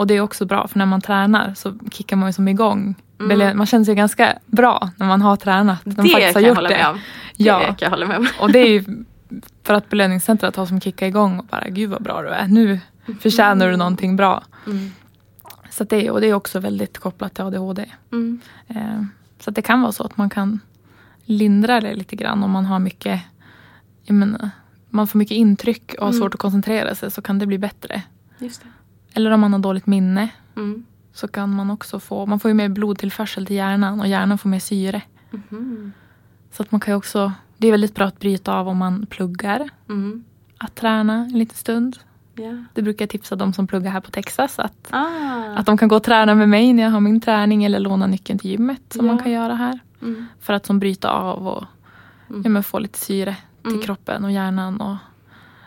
Och 0.00 0.06
det 0.06 0.14
är 0.14 0.20
också 0.20 0.46
bra 0.46 0.68
för 0.68 0.78
när 0.78 0.86
man 0.86 1.00
tränar 1.00 1.54
så 1.54 1.74
kickar 1.92 2.16
man 2.16 2.28
ju 2.28 2.32
som 2.32 2.48
igång. 2.48 2.94
Mm. 3.20 3.56
Man 3.56 3.66
känner 3.66 3.84
sig 3.84 3.94
ganska 3.94 4.38
bra 4.46 4.90
när 4.96 5.06
man 5.06 5.22
har 5.22 5.36
tränat. 5.36 5.80
De 5.84 5.90
Det 5.90 5.96
faktiskt 5.96 6.34
har 6.34 6.40
jag 6.42 6.48
gjort 6.48 6.58
det. 6.58 6.68
med 6.68 6.88
om. 6.88 6.98
Ja. 7.36 7.58
Det 7.58 7.64
kan 7.64 7.76
jag 7.80 7.90
hålla 7.90 8.06
med 8.06 8.16
om. 8.18 8.28
Och 8.40 8.52
det 8.52 8.58
är 8.58 8.68
ju 8.68 8.84
för 9.62 9.74
att 9.74 9.88
belöningscentrat 9.88 10.56
har 10.56 10.66
som 10.66 10.80
kickar 10.80 11.06
igång 11.06 11.38
och 11.38 11.44
bara 11.44 11.68
gud 11.68 11.90
vad 11.90 12.02
bra 12.02 12.22
du 12.22 12.28
är. 12.28 12.46
Nu 12.48 12.80
förtjänar 13.20 13.70
du 13.70 13.76
någonting 13.76 14.16
bra. 14.16 14.42
Mm. 14.66 14.90
Så 15.70 15.84
det, 15.84 16.10
och 16.10 16.20
det 16.20 16.26
är 16.26 16.34
också 16.34 16.60
väldigt 16.60 16.98
kopplat 16.98 17.34
till 17.34 17.44
ADHD. 17.44 17.84
Mm. 18.12 18.40
Eh, 18.68 19.02
så 19.40 19.50
det 19.50 19.62
kan 19.62 19.80
vara 19.82 19.92
så 19.92 20.04
att 20.04 20.16
man 20.16 20.30
kan 20.30 20.60
lindra 21.24 21.80
det 21.80 21.94
lite 21.94 22.16
grann 22.16 22.42
om 22.44 22.50
man 22.50 22.64
har 22.66 22.78
mycket 22.78 23.20
menar, 24.06 24.50
man 24.90 25.06
får 25.06 25.18
mycket 25.18 25.36
intryck 25.36 25.94
och 25.98 26.04
har 26.06 26.12
Mm. 26.12 26.20
svårt 26.20 26.34
att 26.34 26.40
koncentrera 26.40 26.94
sig 26.94 27.10
så 27.10 27.22
kan 27.22 27.38
det 27.38 27.46
bli 27.46 27.58
bättre. 27.58 28.02
Just 28.38 28.62
det. 28.62 28.68
Eller 29.14 29.30
om 29.30 29.40
man 29.40 29.52
har 29.52 29.60
dåligt 29.60 29.86
minne 29.86 30.28
Mm. 30.56 30.84
så 31.12 31.28
kan 31.28 31.54
man 31.54 31.70
också 31.70 32.00
få, 32.00 32.26
man 32.26 32.40
får 32.40 32.48
ju 32.48 32.54
mer 32.54 32.68
blodtillförsel 32.68 33.46
till 33.46 33.56
hjärnan 33.56 34.00
och 34.00 34.06
hjärnan 34.08 34.38
får 34.38 34.48
mer 34.48 34.58
syre. 34.58 35.02
Mhm. 35.30 35.92
Så 36.52 36.62
att 36.62 36.72
man 36.72 36.80
kan 36.80 36.94
också, 36.94 37.32
det 37.58 37.66
är 37.66 37.70
väldigt 37.70 37.94
bra 37.94 38.06
att 38.06 38.18
bryta 38.20 38.54
av 38.54 38.68
om 38.68 38.76
man 38.78 39.06
pluggar, 39.06 39.68
Mm. 39.88 40.24
att 40.58 40.74
träna 40.74 41.14
en 41.14 41.38
liten 41.38 41.56
stund. 41.56 41.96
Ja. 42.34 42.64
Det 42.74 42.82
brukar 42.82 43.02
jag 43.02 43.10
tipsa 43.10 43.36
de 43.36 43.52
som 43.52 43.66
pluggar 43.66 43.90
här 43.90 44.00
på 44.00 44.10
Texas 44.10 44.58
att, 44.58 44.88
Ah. 44.90 45.54
att 45.56 45.66
de 45.66 45.78
kan 45.78 45.88
gå 45.88 45.96
och 45.96 46.02
träna 46.02 46.34
med 46.34 46.48
mig 46.48 46.72
när 46.72 46.82
jag 46.82 46.90
har 46.90 47.00
min 47.00 47.20
träning 47.20 47.64
eller 47.64 47.78
låna 47.80 48.06
nyckeln 48.06 48.38
till 48.38 48.50
gymmet 48.50 48.80
som 48.92 49.06
Ja. 49.06 49.12
man 49.14 49.22
kan 49.22 49.32
göra 49.32 49.54
här. 49.54 49.78
Mm. 50.02 50.26
För 50.40 50.52
att 50.52 50.66
som 50.66 50.78
bryta 50.80 51.10
av 51.10 51.48
och 51.48 51.64
Mm. 52.30 52.56
ja, 52.56 52.62
få 52.62 52.78
lite 52.78 52.98
syre 52.98 53.36
till 53.62 53.70
Mm. 53.72 53.82
kroppen 53.82 54.24
och 54.24 54.32
hjärnan 54.32 54.80
och 54.80 54.96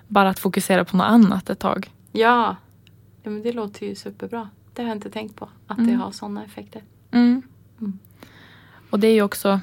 bara 0.07 0.29
att 0.29 0.39
fokusera 0.39 0.85
på 0.85 0.97
något 0.97 1.07
annat 1.07 1.49
ett 1.49 1.59
tag. 1.59 1.91
Ja. 2.11 2.55
Ja 3.23 3.29
men 3.29 3.43
det 3.43 3.51
låter 3.51 3.85
ju 3.85 3.95
superbra. 3.95 4.49
Det 4.73 4.81
har 4.81 4.89
jag 4.89 4.97
inte 4.97 5.09
tänkt 5.09 5.35
på. 5.35 5.49
Att 5.67 5.77
det 5.77 5.83
Mm. 5.83 5.99
har 5.99 6.11
sådana 6.11 6.43
effekter. 6.45 6.81
Mm. 7.11 7.41
Mm. 7.81 7.99
Och 8.89 8.99
det 8.99 9.07
är 9.07 9.13
ju 9.13 9.21
också 9.21 9.59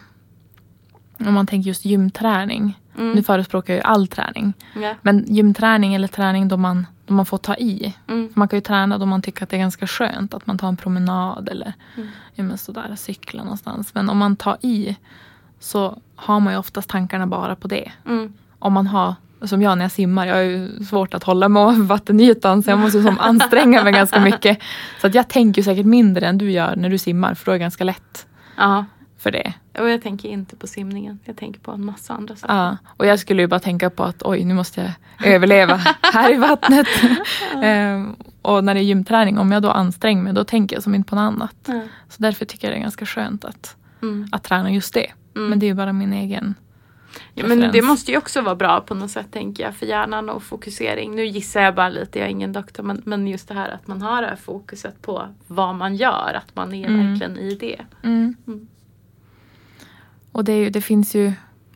om 1.18 1.34
man 1.34 1.46
tänker 1.46 1.68
just 1.68 1.84
gymträning. 1.84 2.78
Mm. 2.98 3.12
Nu 3.12 3.22
förespråkar 3.22 3.74
jag 3.74 3.78
ju 3.78 3.84
all 3.84 4.06
träning. 4.08 4.52
Ja. 4.76 4.94
Men 5.02 5.24
gymträning 5.34 5.94
eller 5.94 6.08
träning 6.08 6.48
då 6.48 6.56
man, 6.56 6.86
då 7.06 7.14
man 7.14 7.26
får 7.26 7.38
ta 7.38 7.56
i. 7.56 7.94
Mm. 8.08 8.32
Man 8.34 8.48
kan 8.48 8.56
ju 8.56 8.60
träna 8.60 8.98
då 8.98 9.06
man 9.06 9.22
tycker 9.22 9.42
att 9.44 9.50
det 9.50 9.56
är 9.56 9.60
ganska 9.60 9.86
skönt. 9.86 10.34
Att 10.34 10.46
man 10.46 10.58
tar 10.58 10.68
en 10.68 10.76
promenad 10.76 11.48
eller 11.48 11.72
Mm. 11.96 12.08
ja, 12.34 12.42
men 12.44 12.58
sådär, 12.58 12.94
cykla 12.96 13.42
någonstans. 13.42 13.94
Men 13.94 14.10
om 14.10 14.18
man 14.18 14.36
tar 14.36 14.56
i. 14.60 14.96
så 15.62 15.98
har 16.14 16.40
man 16.40 16.52
ju 16.52 16.58
oftast 16.58 16.88
tankarna 16.90 17.26
bara 17.26 17.56
på 17.56 17.68
det. 17.68 17.92
Om 18.58 18.72
man 18.72 18.86
har, 18.86 19.14
som 19.44 19.62
jag 19.62 19.78
när 19.78 19.84
jag 19.84 19.92
simmar, 19.92 20.26
jag 20.26 20.34
har 20.34 20.42
ju 20.42 20.84
svårt 20.84 21.14
att 21.14 21.22
hålla 21.22 21.48
mig 21.48 21.62
över 21.62 21.82
vattenytan 21.82 22.62
så 22.62 22.70
jag 22.70 22.78
måste 22.78 23.02
som 23.02 23.18
anstränga 23.20 23.84
mig 23.84 23.92
ganska 23.92 24.20
mycket. 24.20 24.58
Så 25.00 25.06
att 25.06 25.14
jag 25.14 25.28
tänker 25.28 25.62
säkert 25.62 25.86
mindre 25.86 26.26
än 26.26 26.38
du 26.38 26.50
gör 26.50 26.76
när 26.76 26.90
du 26.90 26.98
simmar 26.98 27.34
för 27.34 27.44
då 27.46 27.50
är 27.50 27.54
det 27.54 27.58
ganska 27.58 27.84
lätt 27.84 28.26
Ja. 28.56 28.84
för 29.18 29.30
det. 29.30 29.52
Och 29.78 29.88
jag 29.90 30.02
tänker 30.02 30.28
inte 30.28 30.56
på 30.56 30.66
simningen. 30.66 31.18
Jag 31.24 31.36
tänker 31.36 31.60
på 31.60 31.70
en 31.72 31.84
massa 31.84 32.14
andra 32.14 32.36
saker. 32.36 32.54
Ja, 32.54 32.76
och 32.96 33.06
jag 33.06 33.18
skulle 33.18 33.42
ju 33.42 33.48
bara 33.48 33.60
tänka 33.60 33.90
på 33.90 34.04
att 34.04 34.22
oj, 34.22 34.44
nu 34.44 34.54
måste 34.54 34.80
jag 35.20 35.32
överleva 35.34 35.80
här 36.02 36.34
i 36.34 36.36
vattnet. 36.36 36.86
Ehm, 37.62 38.16
och 38.42 38.64
när 38.64 38.74
det 38.74 38.80
är 38.80 38.84
gymträning, 38.84 39.38
om 39.38 39.52
jag 39.52 39.62
då 39.62 39.70
anstränger 39.70 40.22
mig, 40.22 40.32
då 40.32 40.44
tänker 40.44 40.76
jag 40.76 40.82
som 40.82 40.94
inte 40.94 41.08
på 41.10 41.14
något 41.16 41.22
annat. 41.22 41.54
Ja. 41.66 41.80
Så 42.08 42.22
därför 42.22 42.44
tycker 42.44 42.68
jag 42.68 42.74
det 42.76 42.78
är 42.78 42.82
ganska 42.82 43.06
skönt 43.06 43.44
att, 43.44 43.76
Mm. 44.02 44.28
att 44.32 44.42
träna 44.44 44.70
just 44.70 44.94
det. 44.94 45.06
Mm. 45.36 45.48
Men 45.50 45.58
det 45.58 45.66
är 45.66 45.68
ju 45.68 45.74
bara 45.74 45.92
min 45.92 46.12
egen 46.12 46.54
Ja, 47.34 47.46
men 47.46 47.72
det 47.72 47.82
måste 47.82 48.10
ju 48.12 48.18
också 48.18 48.40
vara 48.40 48.54
bra 48.54 48.80
på 48.80 48.94
något 48.94 49.10
sätt 49.10 49.26
tänker 49.32 49.62
jag 49.62 49.74
för 49.74 49.86
hjärnan 49.86 50.30
och 50.30 50.42
fokusering. 50.42 51.14
Nu 51.14 51.26
gissar 51.26 51.60
jag 51.62 51.74
bara 51.74 51.88
lite, 51.88 52.18
jag 52.18 52.26
är 52.26 52.30
ingen 52.30 52.52
doktor 52.52 52.82
men, 52.82 53.02
men 53.04 53.28
just 53.28 53.48
det 53.48 53.54
här 53.54 53.68
att 53.70 53.86
man 53.86 54.02
har 54.02 54.22
det 54.22 54.28
här 54.28 54.36
fokuset 54.36 55.02
på 55.02 55.28
vad 55.46 55.74
man 55.74 55.96
gör, 55.96 56.32
att 56.34 56.56
man 56.56 56.74
är 56.74 56.86
Mm. 56.88 57.10
verkligen 57.10 57.38
i 57.38 57.54
det. 57.54 57.80
Mm. 58.02 58.36
Mm. 58.46 58.66
Och 60.32 60.44
det, 60.44 60.56
ju, 60.58 60.70
det 60.70 60.80
finns 60.80 61.14
ju 61.14 61.32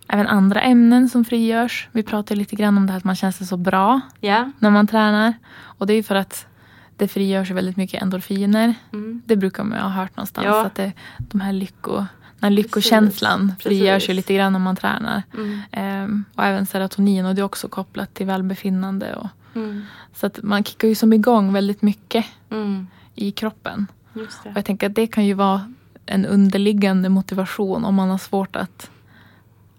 även 0.09 0.27
andra 0.27 0.63
ämnen 0.63 1.09
som 1.09 1.25
frigörs. 1.25 1.89
Vi 1.93 2.03
pratade 2.03 2.39
lite 2.39 2.57
grann 2.57 2.77
om 2.79 2.87
det 2.87 2.93
här 2.93 2.99
att 2.99 3.05
man 3.05 3.17
känner 3.17 3.33
sig 3.33 3.47
så 3.47 3.57
bra 3.57 4.01
Ja. 4.21 4.51
när 4.59 4.71
man 4.71 4.87
tränar. 4.87 5.35
Och 5.55 5.87
det 5.87 5.93
är 5.93 5.97
ju 5.97 6.03
för 6.03 6.15
att 6.15 6.47
det 6.97 7.09
frigörs 7.09 7.51
väldigt 7.51 7.77
mycket 7.77 8.03
endorfiner. 8.03 8.75
Mm. 8.93 9.23
Det 9.27 9.37
brukar 9.37 9.65
man 9.65 9.79
ju 9.79 9.83
ha 9.83 9.91
hört 9.91 10.17
någonstans. 10.17 10.47
Ja. 10.47 10.67
Att 10.67 10.75
det, 10.75 10.93
de 11.19 11.41
här 11.41 11.53
lycko, 11.53 12.05
här 12.45 12.51
lyckokänslan 12.51 13.49
Precis, 13.49 13.63
frigörs 13.65 14.09
ju 14.09 14.13
lite 14.15 14.35
grann 14.35 14.53
när 14.53 14.61
man 14.61 14.77
tränar. 14.77 15.23
Mm. 15.35 15.61
Ehm, 15.73 16.25
och 16.35 16.45
även 16.45 16.67
serotonin 16.67 17.27
och 17.27 17.35
det 17.35 17.41
är 17.41 17.45
också 17.45 17.69
kopplat 17.69 18.15
till 18.15 18.27
välbefinnande. 18.27 19.15
Och, 19.15 19.29
Mm. 19.55 19.83
så 20.15 20.27
att 20.27 20.43
man 20.43 20.65
kickar 20.65 20.89
ju 20.89 20.95
som 20.95 21.13
igång 21.13 21.53
väldigt 21.53 21.83
mycket 21.83 22.25
Mm. 22.51 22.87
i 23.15 23.31
kroppen. 23.31 23.87
Och 24.45 24.57
jag 24.57 24.65
tänker 24.65 24.87
att 24.87 24.95
det 24.95 25.07
kan 25.07 25.27
ju 25.27 25.35
vara 25.35 25.73
en 26.07 26.27
underliggande 26.27 27.09
motivation 27.09 27.85
om 27.85 27.95
man 27.95 28.09
har 28.11 28.19
svårt 28.19 28.57
att, 28.57 28.91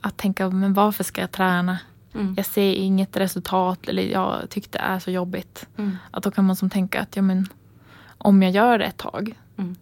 att 0.02 0.18
tänka 0.18 0.50
men 0.50 0.74
varför 0.74 1.04
ska 1.04 1.22
jag 1.22 1.32
träna? 1.32 1.78
Mm. 2.14 2.34
Jag 2.38 2.46
ser 2.46 2.74
inget 2.74 3.18
resultat 3.18 3.88
eller 3.88 4.04
jag 4.04 4.50
tycker 4.50 4.72
det 4.72 4.78
är 4.80 5.00
så 5.00 5.12
jobbigt. 5.12 5.68
Mm. 5.78 5.98
Att 6.12 6.24
då 6.24 6.32
kan 6.32 6.46
man 6.46 6.56
som 6.56 6.70
tänka 6.70 7.02
att 7.02 7.16
ja, 7.16 7.22
men, 7.22 7.48
om 8.18 8.44
jag 8.44 8.52
gör 8.52 8.78
det 8.80 8.86
ett 8.86 8.98
tag 8.98 9.40
Mm. 9.58 9.76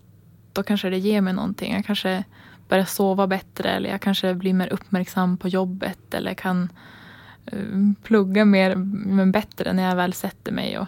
då 0.54 0.64
kanske 0.64 0.90
det 0.90 0.98
ger 0.98 1.22
mig 1.22 1.34
någonting. 1.34 1.74
Jag 1.74 1.86
kanske 1.86 2.24
börjar 2.70 2.86
sova 2.86 3.28
bättre 3.28 3.70
eller 3.72 3.90
jag 3.90 4.02
kanske 4.02 4.34
blir 4.34 4.54
mer 4.54 4.74
uppmärksam 4.74 5.38
på 5.38 5.48
jobbet 5.48 6.14
eller 6.14 6.34
kan 6.34 6.70
eh, 7.46 7.58
plugga 8.04 8.46
mer 8.46 8.76
men 8.76 9.32
bättre 9.32 9.74
när 9.74 9.84
jag 9.84 9.96
väl 9.96 10.14
sätter 10.14 10.52
mig. 10.52 10.80
Och, 10.80 10.88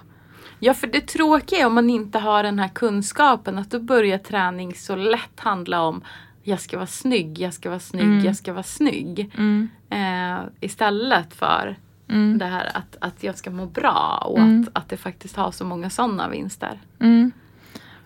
Ja, 0.60 0.74
för 0.74 0.88
det 0.88 1.08
tråkiga 1.08 1.60
är 1.60 1.66
om 1.66 1.74
man 1.76 1.90
inte 1.90 2.20
har 2.20 2.44
den 2.44 2.60
här 2.60 2.68
kunskapen 2.68 3.58
att 3.58 3.72
då 3.72 3.80
börjar 3.80 4.18
träning 4.18 4.74
så 4.76 4.96
lätt 4.96 5.40
handla 5.40 5.82
om 5.82 6.02
jag 6.44 6.62
ska 6.62 6.78
vara 6.78 6.88
snygg, 6.88 7.40
jag 7.40 7.54
ska 7.54 7.70
vara 7.70 7.80
snygg, 7.80 8.04
Mm. 8.04 8.26
jag 8.26 8.36
ska 8.36 8.54
vara 8.54 8.64
snygg. 8.64 9.32
mm, 9.38 9.70
Eh, 9.90 10.40
istället 10.60 11.34
för 11.34 11.78
mm, 12.10 12.38
det 12.38 12.46
här 12.46 12.72
att, 12.78 12.98
att 13.02 13.24
jag 13.24 13.38
ska 13.38 13.50
må 13.52 13.66
bra 13.66 14.24
och 14.26 14.40
Mm. 14.40 14.62
att, 14.62 14.70
att 14.84 14.90
det 14.90 14.98
faktiskt 14.98 15.36
har 15.36 15.52
så 15.52 15.66
många 15.66 15.90
sådana 15.90 16.30
vinster. 16.30 16.80
mm. 17.00 17.32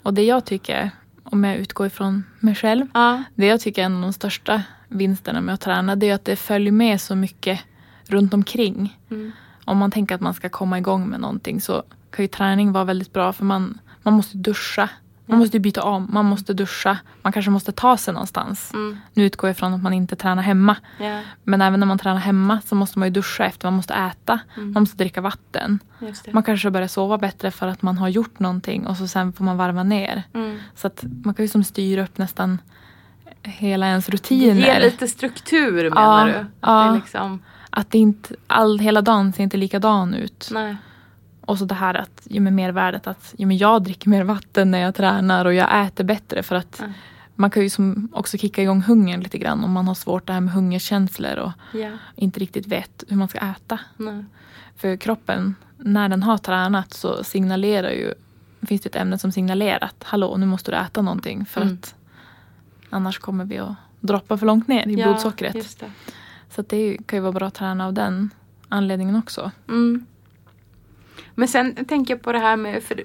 Och 0.04 0.14
det 0.14 0.24
jag 0.24 0.46
tycker, 0.46 0.92
om 1.32 1.44
jag 1.44 1.56
utgår 1.58 1.88
ifrån 1.88 2.24
mig 2.40 2.56
själv, 2.56 2.86
Ja. 2.94 3.24
det 3.36 3.46
jag 3.46 3.62
tycker 3.62 3.82
är 3.82 3.86
en 3.86 3.96
av 3.96 4.02
de 4.02 4.14
största 4.14 4.64
vinsterna 4.88 5.42
med 5.42 5.54
att 5.54 5.62
träna 5.62 5.96
det 5.96 6.10
är 6.10 6.14
att 6.14 6.26
det 6.26 6.36
följer 6.36 6.72
med 6.72 7.02
så 7.02 7.16
mycket 7.16 7.60
runt 8.08 8.34
omkring. 8.34 8.98
Mm. 9.12 9.32
Om 9.66 9.78
man 9.78 9.92
tänker 9.92 10.16
att 10.16 10.22
man 10.22 10.34
ska 10.34 10.50
komma 10.50 10.78
igång 10.78 11.10
med 11.10 11.20
någonting 11.20 11.62
så 11.62 11.84
kan 12.12 12.24
ju 12.24 12.28
träning 12.28 12.72
vara 12.72 12.84
väldigt 12.84 13.14
bra 13.14 13.34
för 13.34 13.46
man, 13.46 13.80
man 14.04 14.14
måste 14.14 14.38
duscha. 14.38 14.90
Man 15.30 15.36
Mm. 15.36 15.40
måste 15.40 15.58
ju 15.58 15.62
byta 15.62 15.84
om, 15.84 16.08
man 16.12 16.26
måste 16.26 16.54
duscha. 16.54 16.98
Man 17.22 17.34
kanske 17.34 17.52
måste 17.52 17.72
ta 17.72 17.98
sig 17.98 18.14
någonstans. 18.14 18.74
Mm. 18.74 18.98
Nu 19.14 19.24
utgår 19.26 19.48
jag 19.48 19.56
ifrån 19.56 19.74
att 19.74 19.82
man 19.82 19.94
inte 19.94 20.16
tränar 20.16 20.44
hemma. 20.44 20.76
Ja, 21.00 21.22
Men 21.44 21.62
även 21.62 21.80
när 21.80 21.88
man 21.88 21.98
tränar 21.98 22.20
hemma 22.20 22.62
så 22.66 22.76
måste 22.76 23.00
man 23.00 23.08
ju 23.08 23.12
duscha 23.14 23.46
efter, 23.46 23.68
man 23.68 23.74
måste 23.74 23.94
äta. 23.94 24.40
Mm. 24.58 24.72
Man 24.72 24.84
måste 24.84 24.98
dricka 24.98 25.22
vatten. 25.22 25.80
Man 26.32 26.44
kanske 26.44 26.70
börjar 26.72 26.88
sova 26.88 27.18
bättre 27.18 27.52
för 27.52 27.68
att 27.68 27.82
man 27.82 27.98
har 27.98 28.08
gjort 28.10 28.40
någonting 28.40 28.88
och 28.88 28.98
så 28.98 29.08
sen 29.08 29.34
får 29.34 29.44
man 29.44 29.58
varva 29.58 29.84
ner. 29.84 30.24
Mm. 30.34 30.60
Så 30.76 30.88
att 30.88 31.04
man 31.24 31.34
kan 31.34 31.46
ju 31.46 31.50
som 31.50 31.64
styra 31.64 32.04
upp 32.04 32.18
nästan 32.18 32.58
hela 33.44 33.88
ens 33.88 34.08
Ge 34.10 34.14
rutiner. 34.14 34.80
lite 34.80 35.08
struktur 35.08 35.90
menar 35.90 36.28
Ja, 36.28 36.34
du? 36.34 36.40
Att 36.40 36.46
ja. 36.62 36.84
Det 36.92 36.96
liksom, 36.96 37.40
Att 37.70 37.92
det 37.92 37.98
inte, 37.98 38.36
all, 38.48 38.80
hela 38.80 39.02
dagen 39.02 39.34
ser 39.34 39.44
inte 39.44 39.58
likadan 39.58 40.14
ut. 40.14 40.50
nej. 40.52 40.76
Och 41.50 41.58
så 41.58 41.66
det 41.66 41.76
här 41.76 41.94
att, 41.94 42.22
ju 42.30 42.40
med 42.40 42.54
mervärdet 42.54 43.08
att 43.08 43.34
ju 43.38 43.46
men 43.46 43.58
jag 43.58 43.84
dricker 43.84 44.10
mer 44.10 44.24
vatten 44.24 44.72
när 44.72 44.80
jag 44.80 44.96
tränar 44.96 45.46
och 45.46 45.54
jag 45.54 45.86
äter 45.86 46.04
bättre 46.04 46.44
för 46.44 46.56
att 46.56 46.80
Mm. 46.80 46.94
man 47.36 47.50
kan 47.50 47.64
ju 47.64 47.70
som 47.70 48.10
också 48.14 48.38
kicka 48.38 48.62
igång 48.64 48.82
hungern 48.82 49.22
lite 49.22 49.38
grann 49.38 49.64
om 49.64 49.72
man 49.72 49.88
har 49.88 49.96
svårt 49.96 50.28
det 50.28 50.34
här 50.34 50.42
med 50.42 50.54
hungerkänslor 50.54 51.36
och 51.38 51.52
Ja, 51.74 51.90
inte 52.16 52.40
riktigt 52.40 52.68
vet 52.68 53.04
hur 53.08 53.18
man 53.18 53.28
ska 53.28 53.40
äta. 53.40 53.80
nej. 53.98 54.26
För 54.76 54.96
kroppen, 54.96 55.56
när 55.78 56.10
den 56.10 56.24
har 56.24 56.38
tränat 56.38 56.94
så 56.94 57.24
signalerar 57.24 57.90
ju, 57.92 58.14
finns 58.62 58.82
det 58.82 58.90
ett 58.90 58.96
ämne 58.96 59.18
som 59.18 59.32
signalerar 59.32 59.84
att 59.84 60.04
hallå 60.04 60.38
nu 60.38 60.46
måste 60.46 60.72
du 60.72 60.78
äta 60.78 61.02
någonting 61.02 61.46
för 61.46 61.62
Mm. 61.62 61.74
att 61.74 61.96
annars 62.90 63.20
kommer 63.20 63.46
vi 63.46 63.58
att 63.58 63.76
droppa 64.00 64.38
för 64.38 64.46
långt 64.46 64.68
ner 64.68 64.88
i 64.88 64.94
Ja, 64.94 65.08
blodsockret. 65.08 65.54
Det. 65.80 65.92
Så 66.50 66.62
det 66.62 66.98
kan 67.06 67.18
ju 67.18 67.22
vara 67.22 67.32
bra 67.34 67.48
att 67.48 67.54
träna 67.54 67.86
av 67.86 67.94
den 67.94 68.30
anledningen 68.70 69.16
också. 69.16 69.52
Mm. 69.68 70.06
Men 71.40 71.48
sen 71.48 71.86
tänker 71.86 72.14
jag 72.14 72.22
på 72.22 72.32
det 72.32 72.40
här 72.40 72.58
med, 72.58 72.84
för 72.84 73.04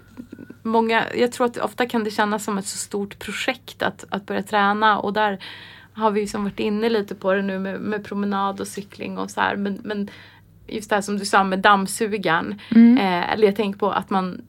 många, 0.62 1.04
jag 1.14 1.32
tror 1.32 1.46
att 1.46 1.58
ofta 1.58 1.86
kan 1.86 2.04
det 2.04 2.10
kännas 2.10 2.44
som 2.44 2.58
ett 2.58 2.66
så 2.66 2.78
stort 2.78 3.18
projekt 3.18 3.82
att, 3.82 4.04
att 4.08 4.26
börja 4.26 4.42
träna 4.42 4.98
och 4.98 5.12
där 5.12 5.44
har 5.92 6.10
vi 6.10 6.20
ju 6.20 6.26
som 6.26 6.44
varit 6.44 6.60
inne 6.60 6.88
lite 6.88 7.14
på 7.14 7.32
det 7.32 7.42
nu 7.42 7.58
med, 7.58 7.80
med 7.80 8.04
promenad 8.04 8.60
och 8.60 8.66
cykling 8.66 9.18
och 9.18 9.30
så 9.30 9.40
här. 9.40 9.56
Men, 9.56 9.80
men 9.84 10.10
just 10.66 10.90
det 10.90 10.94
här 10.96 11.02
som 11.02 11.18
du 11.18 11.24
sa 11.24 11.44
med 11.44 11.58
dammsugaren. 11.58 12.60
Mm. 12.70 12.98
Eh, 12.98 13.32
eller 13.32 13.46
jag 13.46 13.56
tänker 13.56 13.78
på 13.78 13.90
att 13.92 14.10
man 14.10 14.42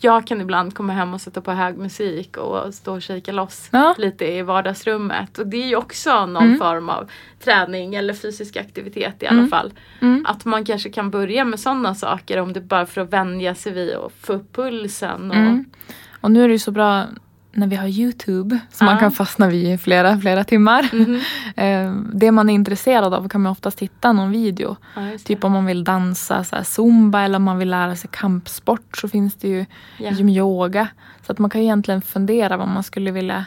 jag 0.00 0.26
kan 0.26 0.40
ibland 0.40 0.74
komma 0.74 0.92
hem 0.92 1.14
och 1.14 1.20
sätta 1.20 1.40
på 1.40 1.52
hög 1.52 1.78
musik 1.78 2.36
och 2.36 2.74
stå 2.74 2.94
och 2.94 3.02
kika 3.02 3.32
loss 3.32 3.68
Ja. 3.72 3.94
lite 3.98 4.24
i 4.32 4.42
vardagsrummet. 4.42 5.38
Och 5.38 5.46
det 5.46 5.56
är 5.62 5.66
ju 5.66 5.76
också 5.76 6.26
någon 6.26 6.42
Mm. 6.46 6.58
form 6.58 6.88
av 6.88 7.10
träning 7.44 7.94
eller 7.94 8.14
fysisk 8.14 8.56
aktivitet 8.56 9.22
i 9.22 9.26
alla 9.26 9.38
Mm. 9.38 9.50
fall. 9.50 9.72
Mm. 10.00 10.26
Att 10.28 10.44
man 10.44 10.64
kanske 10.64 10.90
kan 10.90 11.10
börja 11.10 11.44
med 11.44 11.60
sådana 11.60 11.94
saker 11.94 12.38
om 12.40 12.52
det 12.52 12.60
bara 12.60 12.86
för 12.86 13.00
att 13.00 13.12
vänja 13.12 13.54
sig 13.54 13.72
vid 13.72 13.94
och 13.94 14.12
få 14.20 14.32
upp 14.32 14.52
pulsen. 14.56 15.30
Och, 15.30 15.36
Mm. 15.36 15.64
Och 16.20 16.30
nu 16.30 16.44
är 16.44 16.48
det 16.48 16.52
ju 16.54 16.58
så 16.58 16.70
bra 16.70 17.04
när 17.56 17.66
vi 17.66 17.76
har 17.76 17.86
Youtube 17.88 18.58
som 18.72 18.86
Ja. 18.86 18.92
man 18.92 19.00
kan 19.00 19.12
fastna 19.12 19.48
vid 19.48 19.74
i 19.74 19.78
flera, 19.78 20.18
flera 20.18 20.44
timmar. 20.44 20.88
Mhm. 20.92 21.20
Eh, 21.56 21.92
det 22.14 22.32
man 22.32 22.50
är 22.50 22.54
intresserad 22.54 23.14
av 23.14 23.28
kan 23.28 23.40
man 23.42 23.52
oftast 23.52 23.80
hitta 23.80 24.12
någon 24.12 24.30
video. 24.30 24.76
Det. 24.94 25.18
Typ 25.18 25.44
om 25.44 25.52
man 25.52 25.66
vill 25.66 25.84
dansa 25.84 26.44
så 26.44 26.56
här 26.56 26.62
zumba 26.62 27.20
eller 27.22 27.36
om 27.36 27.42
man 27.42 27.58
vill 27.58 27.70
lära 27.70 27.96
sig 27.96 28.10
kampsport 28.12 28.96
så 28.96 29.08
finns 29.08 29.34
det 29.34 29.48
ju 29.48 29.66
gym 29.98 30.28
yoga. 30.28 30.88
Så 31.26 31.32
att 31.32 31.38
man 31.38 31.50
kan 31.50 31.60
egentligen 31.60 32.02
fundera 32.02 32.56
vad 32.56 32.68
man 32.68 32.82
skulle 32.82 33.10
vilja 33.10 33.44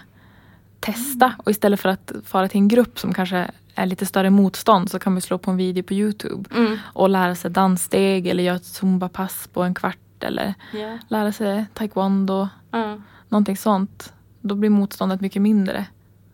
testa. 0.80 1.34
Och 1.38 1.52
istället 1.52 1.80
för 1.80 1.90
att 1.90 2.12
fara 2.26 2.48
till 2.48 2.58
en 2.58 2.68
grupp 2.68 3.00
som 3.00 3.14
kanske 3.14 3.48
är 3.76 3.86
lite 3.86 4.06
större 4.06 4.30
motstånd 4.30 4.92
så 4.92 5.00
kan 5.00 5.14
man 5.14 5.22
slå 5.22 5.38
på 5.38 5.52
en 5.52 5.58
video 5.58 5.84
på 5.84 5.94
Youtube 5.94 6.50
Mm. 6.56 6.78
och 6.94 7.10
lära 7.10 7.36
sig 7.36 7.52
danssteg 7.52 8.28
eller 8.28 8.44
göra 8.44 8.56
ett 8.56 8.66
zumbapass 8.66 9.50
på 9.54 9.64
en 9.64 9.74
kvart 9.74 9.98
eller 10.24 10.54
Ja. 10.74 10.98
lära 11.08 11.32
sig 11.32 11.66
taekwondo, 11.74 12.48
Ja. 12.72 13.02
någonting 13.30 13.58
sånt. 13.58 14.14
Då 14.42 14.56
blir 14.56 14.70
motståndet 14.70 15.22
mycket 15.22 15.42
mindre. 15.42 15.86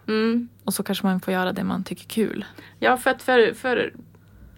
Mm. 0.07 0.47
Och 0.63 0.73
så 0.73 0.83
kanske 0.83 1.05
man 1.05 1.19
får 1.19 1.33
göra 1.33 1.51
det 1.53 1.63
man 1.63 1.83
tycker 1.83 2.03
är 2.05 2.09
kul. 2.09 2.45
Ja, 2.79 2.97
för 2.97 3.11
att 3.11 3.21
för, 3.21 3.53
för 3.53 3.93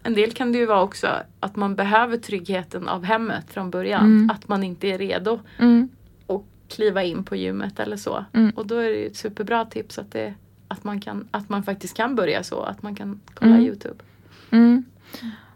en 0.03 0.13
del 0.13 0.32
kan 0.32 0.51
det 0.51 0.58
ju 0.58 0.65
vara 0.65 0.82
också 0.82 1.08
att 1.39 1.55
man 1.55 1.75
behöver 1.75 2.17
tryggheten 2.17 2.88
av 2.88 3.03
hemmet 3.03 3.46
från 3.51 3.70
början. 3.70 4.05
Mm. 4.05 4.29
Att 4.29 4.48
man 4.48 4.63
inte 4.63 4.88
är 4.88 4.98
redo 4.98 5.39
Mm. 5.58 5.89
att 6.27 6.41
kliva 6.70 7.03
in 7.03 7.24
på 7.24 7.36
gymmet 7.36 7.79
eller 7.79 7.98
så. 7.98 8.25
Mm. 8.34 8.50
Och 8.55 8.67
då 8.67 8.75
är 8.75 8.89
det 8.89 8.96
ju 8.98 9.08
ett 9.08 9.17
superbra 9.17 9.65
tips 9.65 10.00
att, 10.00 10.12
det, 10.12 10.34
att, 10.67 10.84
man 10.84 11.00
kan, 11.01 11.27
att 11.32 11.50
man 11.50 11.63
faktiskt 11.63 11.98
kan 11.98 12.15
börja 12.15 12.44
så. 12.44 12.62
Att 12.63 12.82
man 12.82 12.96
kan 12.96 13.20
kolla 13.34 13.51
Mm. 13.51 13.65
Youtube. 13.65 14.03
Mm. 14.51 14.86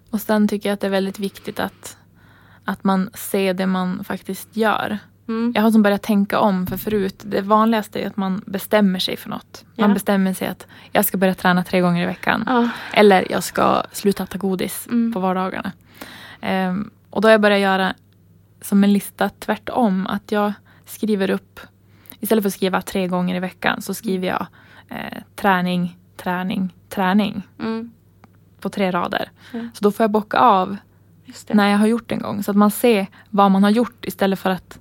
Och 0.10 0.22
sen 0.22 0.48
tycker 0.48 0.70
jag 0.70 0.74
att 0.74 0.80
det 0.80 0.88
är 0.88 0.92
väldigt 0.92 1.20
viktigt 1.20 1.60
att, 1.60 1.98
att 2.64 2.84
man 2.84 3.10
ser 3.14 3.54
det 3.54 3.66
man 3.68 4.04
faktiskt 4.04 4.56
gör. 4.58 4.98
Mm. 5.30 5.52
Jag 5.56 5.62
har 5.62 5.72
som 5.72 5.82
börjat 5.82 6.02
tänka 6.04 6.40
om 6.40 6.68
för 6.68 6.78
förut, 6.78 7.22
det 7.26 7.42
vanligaste 7.42 8.00
är 8.00 8.08
att 8.08 8.18
man 8.18 8.42
bestämmer 8.46 9.00
sig 9.00 9.18
för 9.18 9.30
något. 9.30 9.66
Man 9.76 9.90
Ja. 9.90 9.94
bestämmer 9.94 10.34
sig 10.34 10.48
att 10.48 10.68
jag 10.92 11.06
ska 11.06 11.18
börja 11.18 11.34
träna 11.36 11.64
tre 11.64 11.82
gånger 11.82 12.04
i 12.04 12.06
veckan. 12.06 12.44
Ja. 12.48 12.70
Eller 12.94 13.32
jag 13.32 13.44
ska 13.44 13.84
sluta 13.92 14.24
äta 14.24 14.38
godis 14.38 14.88
Mm. 14.88 15.14
på 15.14 15.20
vardagarna. 15.20 15.72
Ehm, 16.42 16.90
och 17.10 17.22
då 17.22 17.28
har 17.28 17.32
jag 17.32 17.42
börjat 17.42 17.60
göra 17.60 17.94
som 18.62 18.84
en 18.84 18.94
lista 18.94 19.30
tvärtom. 19.30 20.08
Att 20.08 20.32
jag 20.32 20.54
skriver 20.86 21.30
upp, 21.30 21.60
istället 22.20 22.44
för 22.44 22.48
att 22.48 22.54
skriva 22.54 22.82
tre 22.82 23.08
gånger 23.08 23.36
i 23.36 23.40
veckan 23.40 23.82
så 23.82 23.94
skriver 23.94 24.28
jag 24.28 24.48
eh, 24.90 25.18
träning 25.36 25.96
träning, 26.18 26.74
träning 26.90 27.48
Mm. 27.60 27.92
på 28.60 28.70
tre 28.70 28.92
rader. 28.92 29.32
Så 29.52 29.84
då 29.84 29.92
får 29.92 30.04
jag 30.04 30.12
bocka 30.12 30.38
av 30.38 30.78
när 31.52 31.70
jag 31.72 31.78
har 31.78 31.88
gjort 31.88 32.12
en 32.12 32.20
gång. 32.20 32.44
Så 32.44 32.52
att 32.52 32.58
man 32.58 32.72
ser 32.72 33.08
vad 33.30 33.52
man 33.52 33.64
har 33.64 33.70
gjort 33.70 34.06
istället 34.06 34.40
för 34.40 34.50
att 34.50 34.80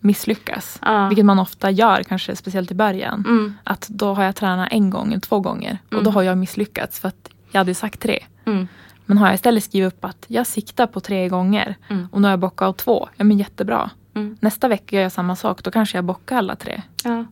misslyckas. 0.00 0.78
Ja. 0.82 1.08
Vilket 1.08 1.24
man 1.24 1.38
ofta 1.38 1.70
gör, 1.70 2.02
kanske 2.02 2.36
speciellt 2.36 2.70
i 2.70 2.74
början. 2.74 3.24
Mm. 3.28 3.54
Att 3.64 3.88
då 3.88 4.14
har 4.14 4.24
jag 4.24 4.36
tränat 4.36 4.68
en 4.72 4.90
gång 4.90 5.08
eller 5.08 5.20
två 5.20 5.40
gånger 5.40 5.78
och 5.84 5.90
då 5.94 5.98
Mm. 6.00 6.14
har 6.14 6.22
jag 6.22 6.38
misslyckats 6.38 7.00
för 7.00 7.08
att 7.08 7.28
jag 7.52 7.60
hade 7.60 7.74
sagt 7.74 8.00
tre. 8.00 8.24
Mm. 8.44 8.68
Men 9.06 9.18
har 9.18 9.26
jag 9.26 9.34
istället 9.34 9.64
skrivit 9.64 9.94
upp 9.94 10.04
att 10.04 10.24
jag 10.28 10.46
siktar 10.46 10.86
på 10.86 11.00
tre 11.00 11.28
gånger 11.28 11.76
Mm. 11.88 12.08
och 12.12 12.20
nu 12.20 12.26
har 12.26 12.32
jag 12.32 12.40
bockat 12.40 12.68
av 12.68 12.72
två, 12.72 13.08
ja 13.16 13.24
men 13.24 13.38
jättebra. 13.38 13.90
Mm. 14.14 14.36
Nästa 14.40 14.68
vecka 14.68 14.96
gör 14.96 15.02
jag 15.02 15.12
samma 15.12 15.36
sak, 15.36 15.62
då 15.62 15.70
kanske 15.70 15.98
jag 15.98 16.04
bockar 16.04 16.36
alla 16.38 16.56
tre. 16.56 16.82
Ja. 17.04 17.24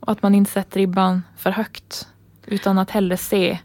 Och 0.00 0.12
att 0.12 0.22
man 0.22 0.34
inte 0.34 0.50
sätter 0.50 0.80
ribban 0.80 1.22
för 1.36 1.50
högt. 1.50 2.08
Utan 2.46 2.78
att 2.78 2.90
hellre 2.90 3.16
se 3.16 3.58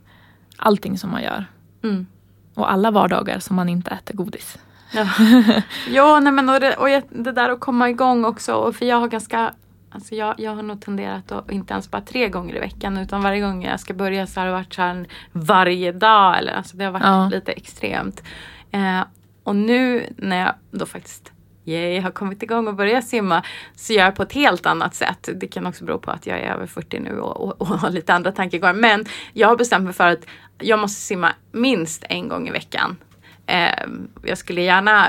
allting 0.57 0.97
som 0.97 1.11
man 1.11 1.23
gör. 1.23 1.45
Mm. 1.83 2.05
Och 2.53 2.71
alla 2.71 2.91
vardagar 2.91 3.39
som 3.39 3.55
man 3.55 3.69
inte 3.69 3.91
äter 3.91 4.13
godis. 4.15 4.57
Ja, 4.91 5.07
ja 5.89 6.19
nej 6.19 6.33
men 6.33 6.49
och 6.49 6.59
det, 6.59 6.75
och 6.75 6.87
det 7.09 7.31
där 7.31 7.49
att 7.49 7.59
komma 7.59 7.89
igång 7.89 8.25
också. 8.25 8.73
För 8.73 8.85
jag 8.85 8.97
har 8.97 9.07
ganska 9.07 9.53
Alltså 9.93 10.15
jag, 10.15 10.35
jag 10.39 10.55
har 10.55 10.63
nog 10.63 10.81
tenderat 10.81 11.31
att 11.31 11.51
inte 11.51 11.73
ens 11.73 11.91
bara 11.91 12.01
tre 12.01 12.29
gånger 12.29 12.55
i 12.55 12.59
veckan 12.59 12.97
utan 12.97 13.23
varje 13.23 13.41
gång 13.41 13.63
jag 13.63 13.79
ska 13.79 13.93
börja 13.93 14.27
så 14.27 14.39
har 14.39 14.47
det 14.47 14.53
varit 14.53 14.73
så 14.73 14.81
här 14.81 15.05
varje 15.31 15.91
dag. 15.91 16.37
Eller, 16.37 16.53
alltså 16.53 16.77
det 16.77 16.85
har 16.85 16.91
varit 16.91 17.03
Ja. 17.03 17.29
lite 17.31 17.51
extremt. 17.51 18.23
Eh, 18.71 19.01
och 19.43 19.55
nu 19.55 20.13
när 20.17 20.39
jag 20.39 20.53
då 20.71 20.85
faktiskt 20.85 21.31
yay, 21.65 21.99
har 21.99 22.11
kommit 22.11 22.43
igång 22.43 22.67
och 22.67 22.75
börjat 22.75 23.05
simma 23.05 23.43
så 23.75 23.93
gör 23.93 24.05
jag 24.05 24.15
på 24.15 24.23
ett 24.23 24.33
helt 24.33 24.65
annat 24.65 24.95
sätt. 24.95 25.29
Det 25.35 25.47
kan 25.47 25.65
också 25.65 25.85
bero 25.85 25.99
på 25.99 26.11
att 26.11 26.27
jag 26.27 26.39
är 26.39 26.53
över 26.53 26.67
40 26.67 26.99
nu 26.99 27.19
och, 27.19 27.41
och, 27.41 27.61
och 27.61 27.67
har 27.67 27.89
lite 27.89 28.13
andra 28.13 28.31
tankegångar. 28.31 28.73
Men 28.73 29.05
jag 29.33 29.47
har 29.47 29.55
bestämt 29.55 29.83
mig 29.85 29.93
för 29.93 30.07
att 30.07 30.25
jag 30.59 30.79
måste 30.79 31.01
simma 31.01 31.29
minst 31.51 32.03
en 32.09 32.27
gång 32.27 32.47
i 32.47 32.51
veckan. 32.51 32.97
Eh, 33.45 33.87
jag 34.23 34.37
skulle 34.37 34.61
gärna 34.61 35.07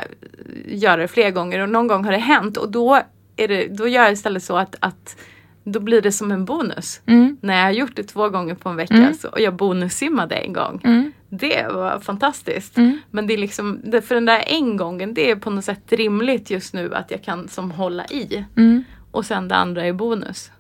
göra 0.67 0.97
det 0.97 1.09
fler 1.09 1.31
gånger 1.31 1.61
och 1.61 1.69
någon 1.69 1.87
gång 1.87 2.05
har 2.05 2.13
det 2.13 2.19
hänt 2.19 2.57
och 2.57 2.71
då, 2.71 3.01
är 3.37 3.49
det, 3.49 3.67
då 3.77 3.89
gör 3.89 4.03
jag 4.03 4.13
istället 4.13 4.43
så 4.43 4.57
att, 4.57 4.77
att 4.81 5.17
då 5.65 5.81
blir 5.81 6.03
det 6.03 6.13
som 6.13 6.33
en 6.33 6.45
bonus. 6.45 7.01
Mm. 7.07 7.37
När 7.41 7.57
jag 7.57 7.65
har 7.65 7.71
gjort 7.71 7.97
det 7.97 8.03
två 8.03 8.29
gånger 8.29 8.55
på 8.55 8.69
en 8.69 8.77
vecka 8.77 8.95
Mm. 8.95 9.15
så, 9.15 9.29
och 9.29 9.41
jag 9.41 9.55
bonussimmade 9.55 10.35
en 10.35 10.53
gång. 10.53 10.81
Mm. 10.85 11.13
Det 11.29 11.67
var 11.73 12.01
fantastiskt. 12.01 12.77
Mm. 12.79 12.99
Men 13.11 13.27
det 13.27 13.35
är 13.35 13.39
liksom, 13.39 13.81
det, 13.85 14.03
för 14.03 14.15
den 14.15 14.25
där 14.25 14.45
en 14.47 14.77
gången, 14.77 15.15
det 15.15 15.31
är 15.31 15.37
på 15.37 15.51
något 15.51 15.65
sätt 15.65 15.93
rimligt 15.93 16.51
just 16.51 16.75
nu 16.75 16.95
att 16.95 17.11
jag 17.11 17.23
kan 17.23 17.49
som 17.49 17.71
hålla 17.71 18.07
i. 18.07 18.45
Mm. 18.57 18.85
Och 19.11 19.27
sen 19.27 19.49
det 19.49 19.57
andra 19.57 19.87
är 19.87 19.93
bonus. 19.93 20.51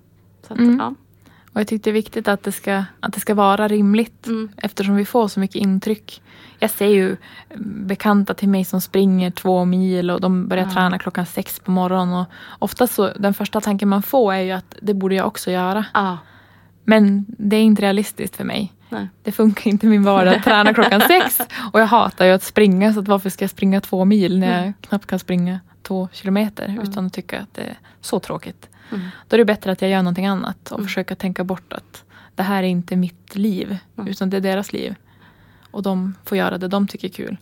Så 0.46 0.52
att, 0.52 0.58
Mm. 0.58 0.78
ja. 0.78 0.94
Och 1.52 1.60
jag 1.60 1.66
tycker 1.68 1.84
det 1.84 1.90
är 1.90 1.92
viktigt 1.92 2.28
att 2.28 2.42
det 2.42 2.52
ska, 2.52 2.84
att 3.00 3.12
det 3.12 3.20
ska 3.20 3.34
vara 3.34 3.68
rimligt. 3.68 4.26
Mm. 4.26 4.48
Eftersom 4.56 4.96
vi 4.96 5.04
får 5.04 5.28
så 5.28 5.40
mycket 5.40 5.56
intryck. 5.56 6.22
Jag 6.58 6.70
ser 6.70 6.86
ju 6.86 7.16
bekanta 7.66 8.34
till 8.34 8.48
mig 8.48 8.64
som 8.64 8.80
springer 8.80 9.30
två 9.30 9.64
mil 9.64 10.10
och 10.10 10.20
de 10.20 10.48
börjar 10.48 10.64
Ja. 10.64 10.70
träna 10.70 10.98
klockan 10.98 11.26
sex 11.26 11.60
på 11.60 11.70
morgonen. 11.70 12.14
Och 12.14 12.26
ofta 12.58 12.86
så, 12.86 13.10
den 13.18 13.34
första 13.34 13.60
tanken 13.60 13.88
man 13.88 14.02
får 14.02 14.32
är 14.34 14.40
ju 14.40 14.50
att 14.50 14.74
det 14.82 14.94
borde 14.94 15.14
jag 15.14 15.26
också 15.26 15.50
göra. 15.50 15.84
Ja. 15.94 16.18
Men 16.84 17.24
det 17.28 17.56
är 17.56 17.62
inte 17.62 17.82
realistiskt 17.82 18.36
för 18.36 18.44
mig. 18.44 18.72
Nej. 18.88 19.08
Det 19.22 19.32
funkar 19.32 19.70
inte 19.70 19.86
i 19.86 19.88
min 19.88 20.04
vardag 20.04 20.34
att 20.34 20.44
träna 20.44 20.74
klockan 20.74 21.00
sex. 21.08 21.38
Och 21.72 21.80
jag 21.80 21.86
hatar 21.86 22.24
ju 22.26 22.32
att 22.32 22.42
springa 22.42 22.92
så 22.94 23.00
att 23.00 23.08
varför 23.08 23.30
ska 23.30 23.42
jag 23.44 23.50
springa 23.50 23.80
två 23.80 24.04
mil 24.04 24.38
när 24.38 24.50
jag 24.52 24.60
Mm. 24.60 24.72
knappt 24.80 25.06
kan 25.06 25.18
springa 25.18 25.60
två 25.82 26.08
kilometer 26.12 26.64
Mm. 26.64 26.82
utan 26.82 27.06
att 27.06 27.12
tycka 27.12 27.40
att 27.40 27.54
det 27.54 27.60
är 27.62 27.78
så 28.00 28.20
tråkigt. 28.20 28.68
Mm. 28.92 29.06
Då 29.28 29.36
är 29.36 29.38
det 29.38 29.44
bättre 29.44 29.72
att 29.72 29.82
jag 29.82 29.90
gör 29.90 29.98
någonting 30.02 30.26
annat 30.26 30.70
och 30.72 30.78
Mm. 30.78 30.86
försöka 30.88 31.14
tänka 31.14 31.44
bort 31.44 31.72
att 31.72 32.04
det 32.34 32.42
här 32.42 32.62
är 32.62 32.66
inte 32.66 32.96
mitt 32.96 33.36
liv 33.36 33.78
Mm. 33.96 34.08
utan 34.10 34.30
det 34.30 34.36
är 34.36 34.40
deras 34.40 34.72
liv. 34.72 34.94
Och 35.70 35.82
de 35.82 36.14
får 36.24 36.38
göra 36.38 36.58
det 36.58 36.68
de 36.68 36.88
tycker 36.88 37.08
är 37.08 37.12
kul. 37.12 37.36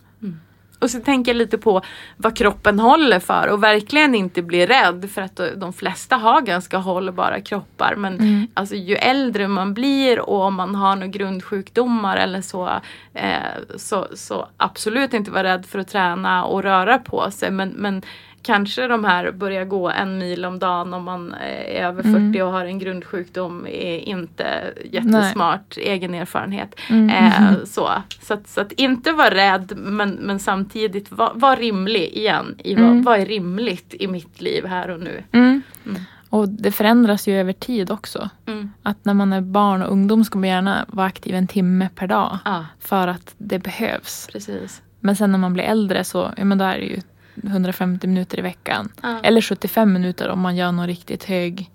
Och 0.79 0.89
så 0.89 0.99
tänker 0.99 1.31
jag 1.31 1.37
lite 1.37 1.57
på 1.57 1.81
vad 2.17 2.35
kroppen 2.37 2.79
håller 2.79 3.19
för 3.19 3.47
och 3.47 3.63
verkligen 3.63 4.15
inte 4.15 4.41
bli 4.41 4.65
rädd 4.65 5.09
för 5.09 5.21
att 5.21 5.39
de 5.57 5.73
flesta 5.73 6.15
har 6.15 6.41
ganska 6.41 6.77
hållbara 6.77 7.41
kroppar. 7.41 7.95
Men 7.95 8.13
Mm. 8.19 8.47
alltså, 8.53 8.75
ju 8.75 8.95
äldre 8.95 9.47
man 9.47 9.73
blir 9.73 10.19
och 10.19 10.41
om 10.41 10.55
man 10.55 10.75
har 10.75 10.95
några 10.95 11.07
grundsjukdomar 11.07 12.17
eller 12.17 12.41
så, 12.41 12.69
eh, 13.13 13.37
så, 13.77 14.07
så 14.15 14.47
absolut 14.57 15.13
inte 15.13 15.31
vara 15.31 15.43
rädd 15.43 15.65
för 15.65 15.79
att 15.79 15.87
träna 15.87 16.43
och 16.45 16.63
röra 16.63 16.97
på 16.99 17.31
sig. 17.31 17.51
Men, 17.51 17.69
men 17.69 18.01
kanske 18.41 18.87
de 18.87 19.03
här 19.05 19.31
börja 19.31 19.65
gå 19.65 19.89
en 19.89 20.17
mil 20.17 20.45
om 20.45 20.59
dagen 20.59 20.93
om 20.93 21.03
man 21.03 21.33
är 21.33 21.83
över 21.83 22.03
40 22.03 22.15
Mm. 22.17 22.47
och 22.47 22.51
har 22.53 22.65
en 22.65 22.79
grundsjukdom 22.79 23.67
är 23.67 23.97
inte 23.97 24.73
jättesmart 24.91 25.77
egen 25.77 26.13
erfarenhet. 26.13 26.75
Mm. 26.89 27.09
Eh, 27.09 27.55
så 27.65 27.89
så, 28.21 28.33
att, 28.33 28.47
så 28.47 28.61
att 28.61 28.71
inte 28.71 29.11
vara 29.11 29.29
rädd 29.35 29.73
men, 29.77 30.09
men 30.11 30.39
samtidigt 30.39 31.11
vara 31.11 31.31
var 31.33 31.55
rimlig 31.55 32.03
igen. 32.03 32.55
I 32.63 32.75
vad, 32.75 32.83
Mm. 32.85 33.03
vad 33.03 33.19
är 33.19 33.25
rimligt 33.25 33.93
i 33.99 34.07
mitt 34.07 34.41
liv 34.41 34.65
här 34.65 34.89
och 34.89 34.99
nu? 34.99 35.23
Mm. 35.31 35.61
Mm. 35.85 36.01
Och 36.29 36.49
det 36.49 36.71
förändras 36.71 37.27
ju 37.27 37.39
över 37.39 37.53
tid 37.53 37.91
också. 37.91 38.29
Mm. 38.45 38.71
Att 38.83 39.05
när 39.05 39.13
man 39.13 39.33
är 39.33 39.41
barn 39.41 39.81
och 39.81 39.91
ungdom 39.91 40.23
ska 40.25 40.39
man 40.39 40.49
gärna 40.49 40.85
vara 40.87 41.07
aktiv 41.07 41.35
en 41.35 41.47
timme 41.47 41.89
per 41.95 42.07
dag. 42.07 42.37
Ja, 42.45 42.65
För 42.79 43.07
att 43.07 43.33
det 43.37 43.59
behövs. 43.59 44.27
precis. 44.31 44.81
Men 44.99 45.15
sen 45.15 45.31
när 45.31 45.39
man 45.39 45.53
blir 45.53 45.63
äldre 45.63 46.03
så 46.03 46.31
ja, 46.37 46.45
men 46.45 46.57
då 46.57 46.65
är 46.65 46.77
det 46.79 46.85
ju 46.85 47.01
150 47.43 48.07
minuter 48.07 48.39
i 48.39 48.41
veckan. 48.41 48.89
Ja. 49.03 49.19
Eller 49.23 49.41
75 49.41 49.93
minuter 49.93 50.29
om 50.29 50.39
man 50.39 50.55
gör 50.55 50.71
något 50.71 50.87
riktigt 50.87 51.23
hög 51.23 51.71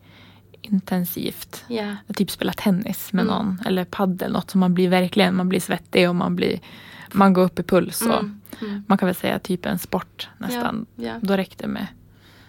intensivt. 0.63 1.65
Ja. 1.69 1.97
Typ 2.15 2.31
spela 2.31 2.53
tennis 2.53 3.13
med 3.13 3.23
Mm. 3.25 3.35
någon. 3.37 3.61
Eller 3.67 3.85
paddel, 3.85 4.33
något 4.33 4.51
som 4.51 4.61
man 4.61 4.75
blir 4.75 4.89
verkligen, 4.89 5.35
man 5.37 5.49
blir 5.49 5.61
svettig 5.61 6.09
och 6.09 6.15
man 6.17 6.37
blir 6.37 6.61
man 7.13 7.33
går 7.33 7.43
upp 7.45 7.59
i 7.59 7.63
puls. 7.63 8.03
Och 8.03 8.19
Mm. 8.19 8.41
Mm. 8.61 8.85
Man 8.89 8.99
kan 8.99 9.07
väl 9.07 9.15
säga 9.15 9.39
typ 9.39 9.67
en 9.67 9.79
sport 9.79 10.29
nästan. 10.39 10.87
Ja. 10.97 11.15
Då 11.23 11.37
räckte 11.37 11.65
det 11.65 11.69
med 11.69 11.87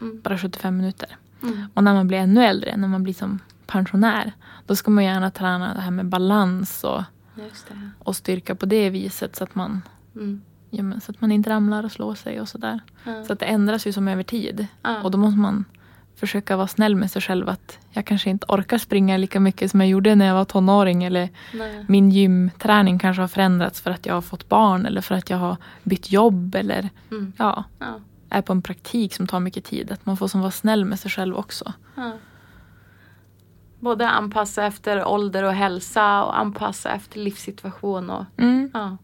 Mm. 0.01 0.21
bara 0.21 0.37
75 0.37 0.77
minuter. 0.77 1.09
Mm. 1.43 1.65
Och 1.73 1.83
när 1.83 1.93
man 1.93 2.07
blir 2.07 2.17
ännu 2.17 2.43
äldre, 2.45 2.77
när 2.77 2.87
man 2.87 3.03
blir 3.03 3.13
som 3.13 3.39
pensionär. 3.67 4.31
Då 4.65 4.75
ska 4.75 4.91
man 4.91 5.03
gärna 5.03 5.31
träna 5.31 5.73
det 5.73 5.81
här 5.81 5.91
med 5.91 6.05
balans 6.05 6.83
och, 6.83 7.03
och 7.99 8.15
styrka 8.15 8.55
på 8.55 8.65
det 8.65 8.89
viset. 8.89 9.35
Så 9.35 9.43
att 9.43 9.55
man 9.55 9.81
Mm. 10.15 10.41
Ja, 10.69 10.83
men 10.83 11.01
så 11.01 11.11
att 11.11 11.21
man 11.21 11.31
inte 11.31 11.49
ramlar 11.49 11.83
och 11.83 11.91
slår 11.91 12.15
sig 12.15 12.41
och 12.41 12.49
sådär. 12.49 12.79
Ja. 13.03 13.23
Så 13.25 13.33
att 13.33 13.39
det 13.39 13.45
ändras 13.45 13.87
ju 13.87 13.91
som 13.93 14.07
över 14.07 14.23
tid. 14.23 14.67
Ja. 14.83 15.01
Och 15.03 15.11
då 15.11 15.17
måste 15.17 15.39
man 15.39 15.65
försöka 16.15 16.57
vara 16.57 16.67
snäll 16.67 16.95
med 16.95 17.11
sig 17.11 17.21
själv. 17.21 17.49
Att 17.49 17.79
jag 17.91 18.05
kanske 18.05 18.29
inte 18.29 18.45
orkar 18.49 18.77
springa 18.77 19.17
lika 19.17 19.39
mycket 19.39 19.71
som 19.71 19.81
jag 19.81 19.89
gjorde 19.89 20.15
när 20.15 20.25
jag 20.25 20.33
var 20.35 20.45
tonåring. 20.45 21.03
Eller 21.03 21.29
Nej. 21.53 21.85
min 21.87 22.09
gymträning 22.11 22.99
kanske 22.99 23.21
har 23.23 23.27
förändrats 23.27 23.81
för 23.81 23.91
att 23.91 24.05
jag 24.05 24.13
har 24.13 24.21
fått 24.21 24.49
barn. 24.49 24.85
Eller 24.85 25.01
för 25.01 25.15
att 25.15 25.29
jag 25.29 25.37
har 25.37 25.57
bytt 25.83 26.11
jobb. 26.11 26.55
Eller 26.55 26.89
Mm. 27.11 27.33
ja, 27.37 27.63
Ja. 27.79 27.99
är 28.29 28.41
på 28.41 28.51
en 28.53 28.61
praktik 28.61 29.13
som 29.13 29.27
tar 29.27 29.39
mycket 29.39 29.65
tid. 29.65 29.91
Att 29.91 30.05
man 30.05 30.17
får 30.17 30.27
som 30.27 30.41
vara 30.41 30.51
snäll 30.51 30.85
med 30.85 30.99
sig 30.99 31.11
själv 31.11 31.35
också. 31.35 31.73
Ja. 31.95 32.11
Både 33.79 34.09
anpassa 34.09 34.65
efter 34.65 35.07
ålder 35.07 35.43
och 35.43 35.53
hälsa 35.53 36.23
och 36.23 36.39
anpassa 36.39 36.89
efter 36.89 37.19
livssituation. 37.19 38.09
Och, 38.09 38.25
Mm. 38.37 38.71
ja. 38.73 38.97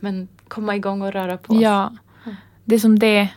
Men 0.00 0.28
komma 0.54 0.76
igång 0.76 1.02
och 1.02 1.12
röra 1.12 1.36
på 1.36 1.52
sig. 1.54 1.62
Ja, 1.62 1.92
Mm. 2.24 2.36
det 2.64 2.74
är 2.74 2.78
som 2.78 2.98
det. 2.98 3.28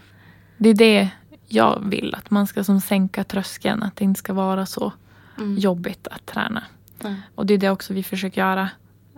Det 0.58 0.70
är 0.70 0.74
det 0.74 1.10
jag 1.48 1.80
vill. 1.86 2.16
Att 2.16 2.32
man 2.32 2.48
ska 2.48 2.64
som 2.64 2.82
sänka 2.82 3.24
tröskeln. 3.24 3.84
Att 3.84 3.96
det 3.96 4.04
inte 4.06 4.18
ska 4.20 4.34
vara 4.34 4.66
så 4.66 4.94
Mm. 5.38 5.58
jobbigt 5.58 6.08
att 6.08 6.26
träna. 6.26 6.64
Mm. 7.04 7.16
Och 7.36 7.46
det 7.46 7.54
är 7.54 7.58
det 7.58 7.70
också 7.70 7.94
vi 7.94 8.04
försöker 8.04 8.42
göra 8.42 8.70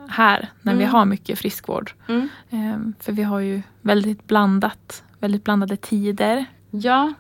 här 0.09 0.49
när 0.61 0.73
vi 0.75 0.83
Mm. 0.83 0.93
har 0.93 1.05
mycket 1.05 1.39
friskvård. 1.39 1.91
Ehm, 2.49 2.93
för 2.99 3.11
vi 3.11 3.23
har 3.23 3.39
ju 3.39 3.61
väldigt 3.81 4.27
blandat, 4.27 5.03
väldigt 5.19 5.43
blandade 5.43 5.77
tider. 5.77 6.45
Ja. 6.69 7.13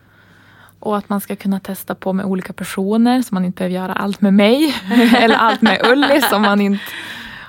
Och 0.79 0.97
att 0.97 1.09
man 1.09 1.21
ska 1.21 1.35
kunna 1.35 1.59
testa 1.59 1.95
på 1.95 2.13
med 2.13 2.25
olika 2.25 2.53
personer 2.53 3.21
så 3.21 3.33
man 3.33 3.45
inte 3.45 3.57
behöver 3.57 3.75
göra 3.75 3.93
allt 3.93 4.21
med 4.21 4.33
mig. 4.33 4.75
eller 5.17 5.35
allt 5.35 5.61
med 5.61 5.81
Ullis 5.85 6.31
om, 6.31 6.41
man 6.41 6.61
inte, 6.61 6.83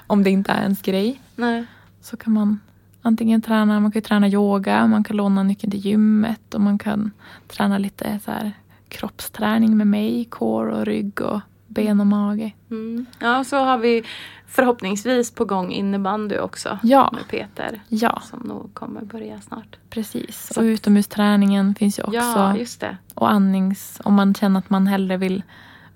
om 0.06 0.24
det 0.24 0.30
inte 0.30 0.52
är 0.52 0.62
ens 0.62 0.82
grej. 0.82 1.20
Nej. 1.36 1.64
Så 2.00 2.16
kan 2.16 2.32
man 2.32 2.60
antingen 3.08 3.42
träna, 3.42 3.80
man 3.80 3.92
kan 3.92 4.02
träna 4.02 4.28
yoga, 4.28 4.86
man 4.86 5.04
kan 5.04 5.16
låna 5.16 5.42
nyckeln 5.42 5.70
till 5.70 5.80
gymmet 5.86 6.54
och 6.54 6.60
man 6.60 6.78
kan 6.78 7.10
träna 7.48 7.78
lite 7.78 8.18
så 8.24 8.30
här 8.30 8.52
kroppsträning 8.88 9.76
med 9.76 9.86
mig, 9.86 10.24
core 10.24 10.74
och 10.74 10.86
rygg 10.86 11.20
och 11.20 11.40
ben 11.66 12.00
och 12.00 12.06
mage. 12.06 12.52
Mm. 12.70 13.06
Ja, 13.20 13.44
så 13.44 13.56
har 13.56 13.78
vi 13.78 14.02
förhoppningsvis 14.46 15.30
på 15.30 15.44
gång 15.44 15.72
innebandy 15.72 16.38
också. 16.38 16.78
Ja. 16.82 17.10
Med 17.12 17.28
Peter. 17.28 17.80
Ja, 17.88 18.22
Som 18.30 18.38
nog 18.40 18.74
kommer 18.74 19.00
börja 19.04 19.40
snart. 19.40 19.76
precis. 19.90 20.50
Så 20.54 20.60
Och 20.60 20.64
utomhusträningen 20.64 21.74
finns 21.74 21.98
ju 21.98 22.02
också. 22.02 22.16
Ja, 22.16 22.56
just 22.56 22.80
det. 22.80 22.96
Och 23.14 23.30
andnings, 23.32 24.00
om 24.04 24.14
man 24.14 24.34
känner 24.34 24.58
att 24.58 24.70
man 24.70 24.86
hellre 24.86 25.16
vill 25.16 25.42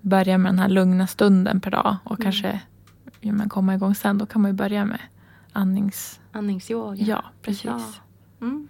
börja 0.01 0.39
med 0.39 0.53
den 0.53 0.59
här 0.59 0.69
lugna 0.69 1.07
stunden 1.07 1.61
per 1.61 1.71
dag 1.71 1.97
och 2.05 2.21
Mm. 2.21 2.23
kanske 2.23 2.61
ja, 3.21 3.33
men 3.33 3.49
komma 3.49 3.75
igång 3.75 3.95
sen, 3.95 4.19
då 4.19 4.27
kan 4.27 4.43
man 4.43 4.51
ju 4.51 4.57
börja 4.57 4.85
med 4.85 4.99
andnings... 5.53 6.21
Andningsyoga. 6.33 7.05
Ja, 7.05 7.25
precis. 7.43 7.65
Ja. 7.65 7.81
Mm. 8.41 8.69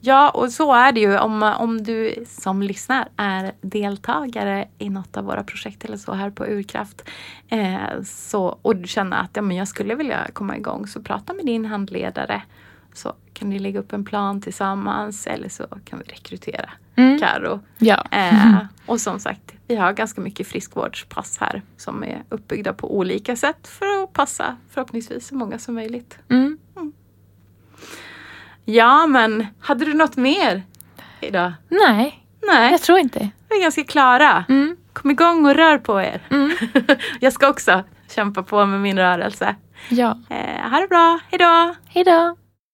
Ja, 0.00 0.30
och 0.30 0.52
så 0.52 0.74
är 0.74 0.92
det 0.92 1.00
ju 1.00 1.18
om, 1.18 1.42
om 1.42 1.82
du 1.82 2.24
som 2.28 2.62
lyssnar 2.62 3.08
är 3.16 3.52
deltagare 3.60 4.68
i 4.78 4.90
något 4.90 5.16
av 5.16 5.24
våra 5.24 5.44
projekt 5.44 5.84
eller 5.84 5.96
så 5.96 6.12
här 6.12 6.30
på 6.30 6.46
Urkraft. 6.46 7.02
Eh, 7.48 8.02
så, 8.04 8.58
och 8.62 8.76
du 8.76 8.88
känner 8.88 9.16
att 9.16 9.30
ja, 9.36 9.42
men 9.42 9.56
jag 9.56 9.68
skulle 9.68 9.94
vilja 9.94 10.26
komma 10.32 10.56
igång 10.56 10.86
så 10.86 11.02
prata 11.02 11.32
med 11.32 11.46
din 11.46 11.64
handledare. 11.64 12.42
Så 12.96 13.14
kan 13.32 13.48
ni 13.50 13.58
lägga 13.58 13.80
upp 13.80 13.92
en 13.92 14.04
plan 14.04 14.40
tillsammans 14.40 15.26
eller 15.26 15.48
så 15.48 15.66
kan 15.84 15.98
vi 15.98 16.04
rekrytera 16.04 16.70
Mm. 16.98 17.18
Karo. 17.20 17.60
Ja. 17.78 18.04
Eh, 18.10 18.56
och 18.86 19.00
som 19.00 19.18
sagt, 19.20 19.52
vi 19.66 19.76
har 19.76 19.92
ganska 19.92 20.20
mycket 20.20 20.46
friskvårdspass 20.46 21.38
här 21.40 21.62
som 21.76 22.04
är 22.04 22.22
uppbyggda 22.28 22.72
på 22.72 22.96
olika 22.96 23.36
sätt 23.36 23.68
för 23.68 24.02
att 24.02 24.12
passa 24.12 24.56
förhoppningsvis 24.70 25.26
så 25.28 25.34
många 25.34 25.58
som 25.58 25.74
möjligt. 25.74 26.18
Mm. 26.30 26.58
Ja, 28.64 29.06
men 29.06 29.46
hade 29.60 29.84
du 29.84 29.94
något 29.94 30.16
mer 30.16 30.62
idag? 31.20 31.52
Nej, 31.68 32.26
Nej, 32.46 32.70
jag 32.72 32.80
tror 32.82 32.98
inte. 32.98 33.30
vi 33.48 33.56
är 33.56 33.62
ganska 33.62 33.84
klara. 33.84 34.44
Mm. 34.48 34.76
Kom 34.92 35.10
igång 35.10 35.46
och 35.46 35.54
rör 35.54 35.78
på 35.78 36.00
er. 36.00 36.22
Mm. 36.30 36.52
Jag 37.20 37.32
ska 37.32 37.48
också 37.48 37.84
kämpa 38.08 38.42
på 38.42 38.66
med 38.66 38.80
min 38.80 38.98
rörelse. 38.98 39.56
Ja. 39.88 40.18
Eh, 40.30 40.70
ha 40.70 40.80
det 40.80 40.88
bra, 40.88 41.18
hejdå! 41.30 41.74
Hej 41.86 42.04
då. 42.04 42.36